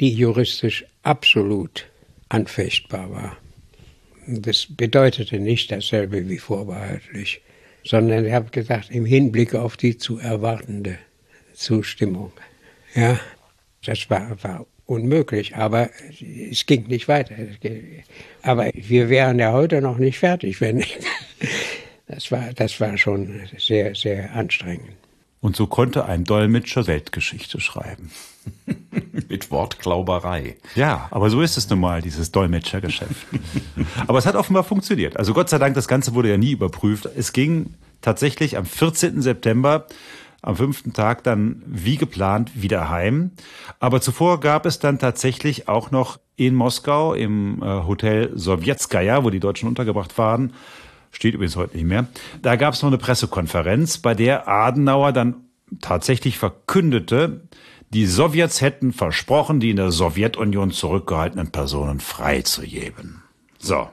[0.00, 1.86] die juristisch absolut
[2.28, 3.36] anfechtbar war.
[4.26, 7.40] Das bedeutete nicht dasselbe wie vorbehaltlich,
[7.84, 10.98] sondern ich habe gesagt, im Hinblick auf die zu erwartende
[11.54, 12.32] Zustimmung.
[12.94, 13.18] Ja,
[13.84, 15.90] das war, war unmöglich, aber
[16.50, 17.34] es ging nicht weiter.
[18.42, 20.84] Aber wir wären ja heute noch nicht fertig, wenn.
[22.10, 24.90] Das war, das war schon sehr, sehr anstrengend.
[25.40, 28.10] Und so konnte ein Dolmetscher Weltgeschichte schreiben.
[29.28, 30.56] Mit Wortklauberei.
[30.74, 33.26] Ja, aber so ist es nun mal, dieses Dolmetschergeschäft.
[34.06, 35.16] aber es hat offenbar funktioniert.
[35.16, 37.08] Also Gott sei Dank, das Ganze wurde ja nie überprüft.
[37.16, 39.22] Es ging tatsächlich am 14.
[39.22, 39.86] September,
[40.42, 43.30] am fünften Tag dann wie geplant wieder heim.
[43.78, 49.30] Aber zuvor gab es dann tatsächlich auch noch in Moskau im äh, Hotel Sowjetskaya, wo
[49.30, 50.54] die Deutschen untergebracht waren,
[51.10, 52.08] steht übrigens heute nicht mehr,
[52.42, 55.36] da gab es noch eine Pressekonferenz, bei der Adenauer dann
[55.80, 57.42] tatsächlich verkündete,
[57.92, 63.22] die Sowjets hätten versprochen, die in der Sowjetunion zurückgehaltenen Personen freizugeben.
[63.58, 63.88] So.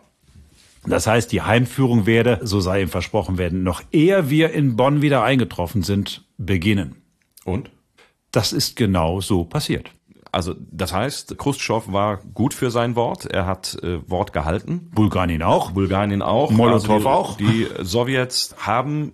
[0.86, 5.02] Das heißt, die Heimführung werde, so sei ihm versprochen werden, noch ehe wir in Bonn
[5.02, 6.96] wieder eingetroffen sind, beginnen.
[7.44, 7.72] Und?
[8.32, 9.92] Das ist genau so passiert.
[10.38, 13.26] Also das heißt, Khrushchev war gut für sein Wort.
[13.26, 14.92] Er hat äh, Wort gehalten.
[14.94, 15.72] Bulgarien auch.
[15.72, 16.52] Bulgarien auch.
[16.52, 17.38] Molotow also die, auch.
[17.38, 19.14] Die Sowjets haben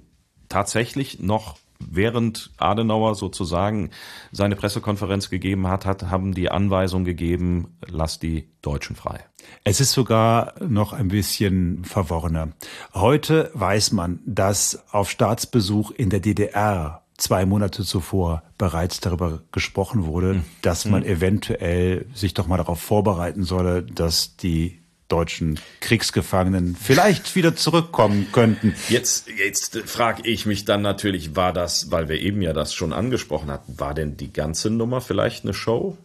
[0.49, 3.91] tatsächlich noch während Adenauer sozusagen
[4.34, 9.24] seine Pressekonferenz gegeben hat, hat, haben die Anweisung gegeben, lass die Deutschen frei.
[9.63, 12.49] Es ist sogar noch ein bisschen verworrener.
[12.93, 20.05] Heute weiß man, dass auf Staatsbesuch in der DDR zwei Monate zuvor bereits darüber gesprochen
[20.05, 20.45] wurde, mhm.
[20.61, 21.09] dass man mhm.
[21.09, 28.74] eventuell sich doch mal darauf vorbereiten solle, dass die deutschen Kriegsgefangenen vielleicht wieder zurückkommen könnten.
[28.89, 32.93] Jetzt, jetzt frage ich mich dann natürlich, war das, weil wir eben ja das schon
[32.93, 35.97] angesprochen hatten, war denn die ganze Nummer vielleicht eine Show?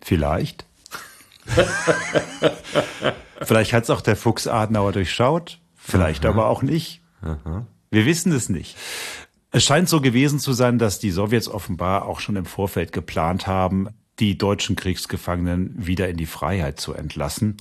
[0.00, 0.64] Vielleicht.
[3.42, 6.32] vielleicht hat es auch der Fuchs Adenauer durchschaut, vielleicht Aha.
[6.32, 7.00] aber auch nicht.
[7.20, 7.66] Aha.
[7.90, 8.76] Wir wissen es nicht.
[9.54, 13.46] Es scheint so gewesen zu sein, dass die Sowjets offenbar auch schon im Vorfeld geplant
[13.46, 13.88] haben,
[14.18, 17.58] die deutschen Kriegsgefangenen wieder in die Freiheit zu entlassen.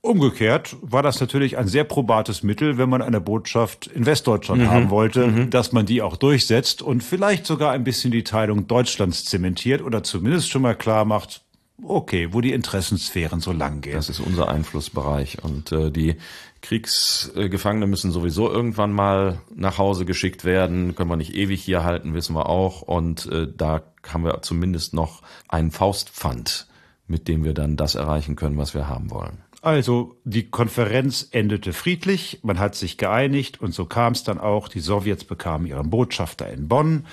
[0.00, 4.70] Umgekehrt war das natürlich ein sehr probates Mittel, wenn man eine Botschaft in Westdeutschland mhm.
[4.70, 5.50] haben wollte, mhm.
[5.50, 10.02] dass man die auch durchsetzt und vielleicht sogar ein bisschen die Teilung Deutschlands zementiert oder
[10.02, 11.42] zumindest schon mal klar macht,
[11.82, 13.94] okay, wo die Interessensphären so lang gehen.
[13.94, 15.42] Das ist unser Einflussbereich.
[15.42, 16.16] Und äh, die
[16.60, 20.94] Kriegsgefangene müssen sowieso irgendwann mal nach Hause geschickt werden.
[20.94, 22.82] Können wir nicht ewig hier halten, wissen wir auch.
[22.82, 26.66] Und äh, da haben wir zumindest noch einen Faustpfand,
[27.06, 29.38] mit dem wir dann das erreichen können, was wir haben wollen.
[29.60, 34.68] Also die Konferenz endete friedlich, man hat sich geeinigt und so kam es dann auch.
[34.68, 37.06] Die Sowjets bekamen ihren Botschafter in Bonn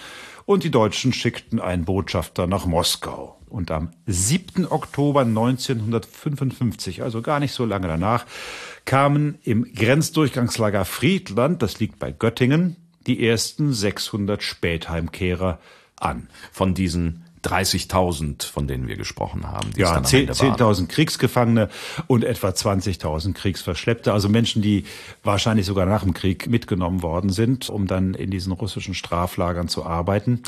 [0.45, 3.34] und die Deutschen schickten einen Botschafter nach Moskau.
[3.49, 4.67] Und am 7.
[4.67, 8.25] Oktober 1955, also gar nicht so lange danach,
[8.85, 12.75] kamen im Grenzdurchgangslager Friedland, das liegt bei Göttingen,
[13.07, 15.59] die ersten 600 Spätheimkehrer
[15.97, 16.27] an.
[16.51, 19.69] Von diesen 30.000, von denen wir gesprochen haben.
[19.75, 21.69] Ja, 10.000 10 Kriegsgefangene
[22.07, 24.85] und etwa 20.000 Kriegsverschleppte, also Menschen, die
[25.23, 29.85] wahrscheinlich sogar nach dem Krieg mitgenommen worden sind, um dann in diesen russischen Straflagern zu
[29.85, 30.41] arbeiten.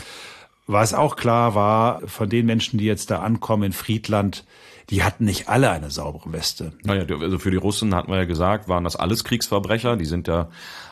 [0.67, 4.43] Was auch klar war, von den Menschen, die jetzt da ankommen in Friedland,
[4.89, 6.73] die hatten nicht alle eine saubere Weste.
[6.83, 9.97] Naja, also für die Russen hatten wir ja gesagt, waren das alles Kriegsverbrecher.
[9.97, 10.49] Die sind ja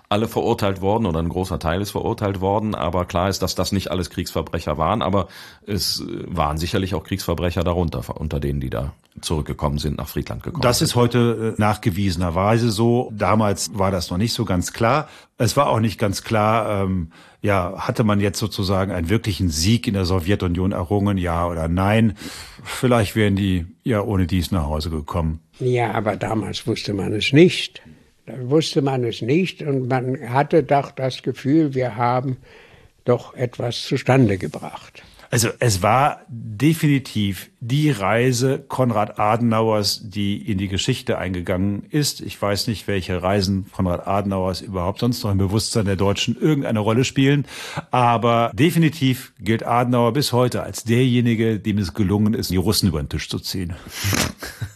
[0.08, 2.76] alle verurteilt worden oder ein großer Teil ist verurteilt worden.
[2.76, 5.02] Aber klar ist, dass das nicht alles Kriegsverbrecher waren.
[5.02, 5.28] Aber
[5.66, 10.62] es waren sicherlich auch Kriegsverbrecher darunter, unter denen, die da zurückgekommen sind, nach Friedland gekommen
[10.62, 10.88] Das sind.
[10.88, 13.12] ist heute äh, nachgewiesenerweise so.
[13.16, 15.08] Damals war das noch nicht so ganz klar.
[15.38, 17.12] Es war auch nicht ganz klar, ähm,
[17.46, 22.18] ja, hatte man jetzt sozusagen einen wirklichen Sieg in der Sowjetunion errungen, ja oder nein?
[22.64, 25.40] Vielleicht wären die ja ohne dies nach Hause gekommen.
[25.60, 27.84] Ja, aber damals wusste man es nicht.
[28.26, 32.38] Da wusste man es nicht und man hatte doch das Gefühl, wir haben
[33.06, 35.04] doch etwas zustande gebracht.
[35.36, 42.22] Also es war definitiv die Reise Konrad Adenauers, die in die Geschichte eingegangen ist.
[42.22, 46.80] Ich weiß nicht, welche Reisen Konrad Adenauers überhaupt sonst noch im Bewusstsein der Deutschen irgendeine
[46.80, 47.46] Rolle spielen,
[47.92, 53.04] aber definitiv gilt Adenauer bis heute als derjenige, dem es gelungen ist, die Russen über
[53.04, 53.74] den Tisch zu ziehen.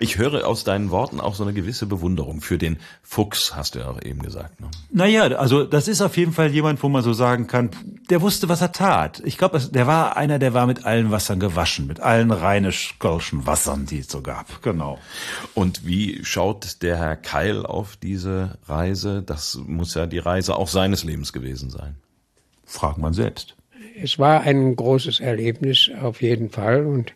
[0.00, 3.80] ich höre aus deinen Worten auch so eine gewisse Bewunderung für den Fuchs, hast du
[3.80, 4.60] ja auch eben gesagt.
[4.60, 4.68] Ne?
[4.90, 7.70] Naja, also das ist auf jeden Fall jemand, wo man so sagen kann,
[8.10, 9.22] der wusste, was er tat.
[9.24, 13.86] Ich glaube, der war einer, der war mit allen Wassern gewaschen, mit allen rheinisch-golschen Wassern,
[13.86, 14.62] die es so gab.
[14.62, 14.98] Genau.
[15.54, 19.22] Und wie schaut der Herr Keil auf diese Reise?
[19.22, 21.96] Das muss ja die Reise auch seines Lebens gewesen sein.
[22.64, 23.56] Fragt man selbst.
[24.02, 27.14] Es war ein großes Erlebnis auf jeden Fall und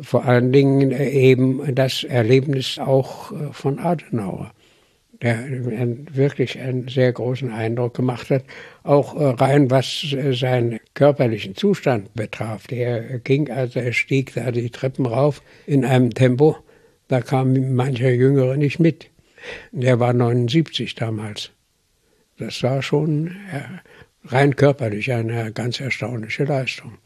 [0.00, 4.52] vor allen Dingen eben das Erlebnis auch äh, von Adenauer,
[5.22, 5.38] der
[6.14, 8.44] wirklich einen sehr großen Eindruck gemacht hat,
[8.82, 12.66] auch äh, rein was äh, seinen körperlichen Zustand betraf.
[12.66, 16.56] Der ging, also er stieg da die Treppen rauf in einem Tempo,
[17.08, 19.10] da kam mancher Jüngere nicht mit.
[19.72, 21.50] Der war 79 damals.
[22.38, 23.36] Das war schon
[24.24, 26.98] rein körperlich eine ganz erstaunliche Leistung.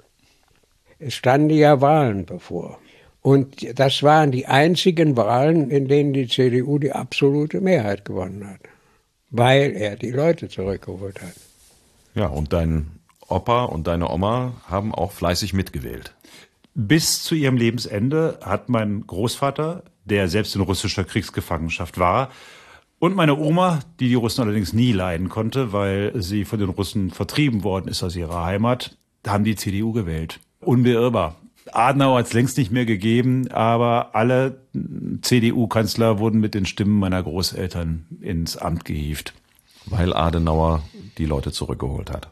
[0.98, 2.78] Es standen ja Wahlen bevor.
[3.24, 8.60] Und das waren die einzigen Wahlen, in denen die CDU die absolute Mehrheit gewonnen hat,
[9.30, 11.32] weil er die Leute zurückgeholt hat.
[12.14, 16.14] Ja, und dein Opa und deine Oma haben auch fleißig mitgewählt.
[16.74, 22.30] Bis zu ihrem Lebensende hat mein Großvater, der selbst in russischer Kriegsgefangenschaft war,
[22.98, 27.10] und meine Oma, die die Russen allerdings nie leiden konnte, weil sie von den Russen
[27.10, 30.40] vertrieben worden ist aus ihrer Heimat, haben die CDU gewählt.
[30.60, 31.36] Unbeirrbar.
[31.72, 34.60] Adenauer hat es längst nicht mehr gegeben, aber alle
[35.22, 39.34] CDU-Kanzler wurden mit den Stimmen meiner Großeltern ins Amt gehievt.
[39.86, 40.82] Weil Adenauer
[41.18, 42.28] die Leute zurückgeholt hat.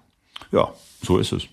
[0.53, 0.73] Ja,
[1.03, 1.49] so ist es.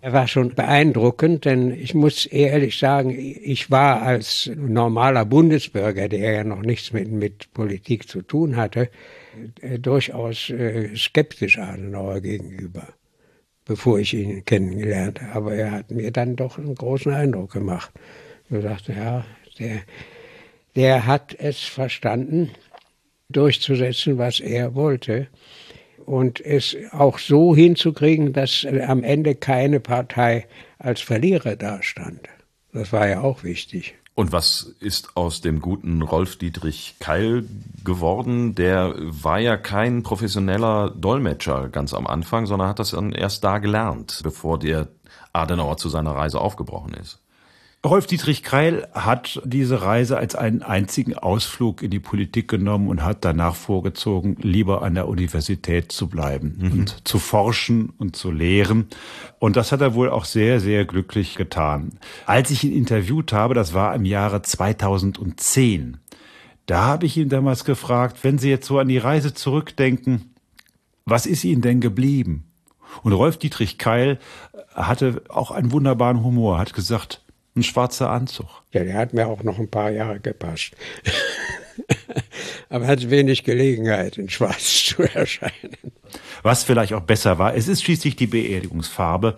[0.00, 6.32] Er war schon beeindruckend, denn ich muss ehrlich sagen, ich war als normaler Bundesbürger, der
[6.32, 8.90] ja noch nichts mit, mit Politik zu tun hatte,
[9.78, 12.88] durchaus äh, skeptisch Adenauer gegenüber
[13.64, 15.32] bevor ich ihn kennengelernt habe.
[15.34, 17.90] Aber er hat mir dann doch einen großen Eindruck gemacht.
[18.50, 19.24] Ich dachte, ja,
[19.58, 19.80] der,
[20.76, 22.50] der hat es verstanden,
[23.28, 25.28] durchzusetzen, was er wollte.
[26.04, 30.46] Und es auch so hinzukriegen, dass am Ende keine Partei
[30.78, 32.28] als Verlierer dastand.
[32.72, 33.94] Das war ja auch wichtig.
[34.14, 37.46] Und was ist aus dem guten Rolf Dietrich Keil
[37.82, 38.54] geworden?
[38.54, 43.58] Der war ja kein professioneller Dolmetscher ganz am Anfang, sondern hat das dann erst da
[43.58, 44.88] gelernt, bevor der
[45.32, 47.21] Adenauer zu seiner Reise aufgebrochen ist.
[47.84, 53.02] Rolf Dietrich Keil hat diese Reise als einen einzigen Ausflug in die Politik genommen und
[53.02, 56.72] hat danach vorgezogen, lieber an der Universität zu bleiben mhm.
[56.72, 58.86] und zu forschen und zu lehren.
[59.40, 61.98] Und das hat er wohl auch sehr, sehr glücklich getan.
[62.24, 65.96] Als ich ihn interviewt habe, das war im Jahre 2010,
[66.66, 70.36] da habe ich ihn damals gefragt, wenn Sie jetzt so an die Reise zurückdenken,
[71.04, 72.44] was ist Ihnen denn geblieben?
[73.02, 74.20] Und Rolf Dietrich Keil
[74.72, 77.22] hatte auch einen wunderbaren Humor, hat gesagt,
[77.54, 78.48] Ein schwarzer Anzug.
[78.72, 80.72] Ja, der hat mir auch noch ein paar Jahre gepasst.
[82.68, 85.92] Aber hat wenig Gelegenheit, in Schwarz zu erscheinen.
[86.42, 89.36] Was vielleicht auch besser war, es ist schließlich die Beerdigungsfarbe.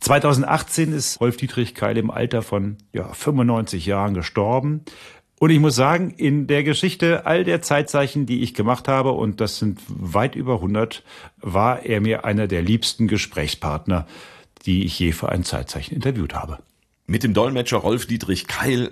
[0.00, 4.84] 2018 ist Rolf Dietrich Keil im Alter von ja, 95 Jahren gestorben.
[5.40, 9.40] Und ich muss sagen, in der Geschichte all der Zeitzeichen, die ich gemacht habe, und
[9.40, 11.02] das sind weit über 100,
[11.38, 14.06] war er mir einer der liebsten Gesprächspartner,
[14.66, 16.58] die ich je für ein Zeitzeichen interviewt habe.
[17.06, 18.90] Mit dem Dolmetscher Rolf Dietrich Keil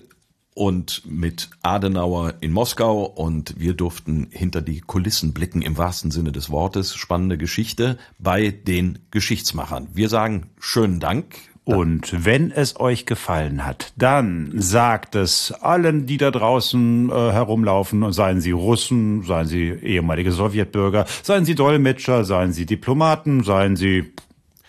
[0.54, 6.30] und mit Adenauer in Moskau und wir durften hinter die Kulissen blicken im wahrsten Sinne
[6.30, 6.94] des Wortes.
[6.94, 9.88] Spannende Geschichte bei den Geschichtsmachern.
[9.94, 11.36] Wir sagen schönen Dank.
[11.64, 18.12] Und wenn es euch gefallen hat, dann sagt es allen, die da draußen äh, herumlaufen,
[18.12, 24.12] seien sie Russen, seien sie ehemalige Sowjetbürger, seien sie Dolmetscher, seien sie Diplomaten, seien sie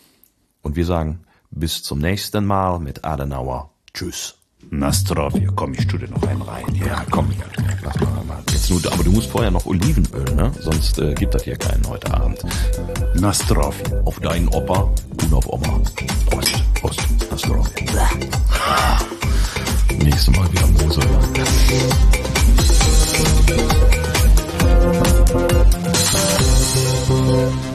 [0.64, 1.20] Und wir sagen
[1.52, 3.70] bis zum nächsten Mal mit Adenauer.
[3.94, 4.43] Tschüss.
[4.70, 6.64] Nastrov, hier komm, ich studiere noch einen rein.
[6.76, 7.30] Ja, ja komm,
[7.84, 8.44] mach mal, mach mal.
[8.52, 10.52] Jetzt nur, aber du musst vorher noch Olivenöl, ne?
[10.60, 12.40] Sonst äh, gibt das hier keinen heute Abend.
[13.16, 14.90] Nastrov, auf deinen Opa
[15.22, 15.82] und auf Oma.
[16.30, 17.02] Prost, Prost,
[17.32, 17.70] Nastrov.
[20.00, 21.02] Nächstes Mal wieder Mose.
[27.14, 27.73] Thank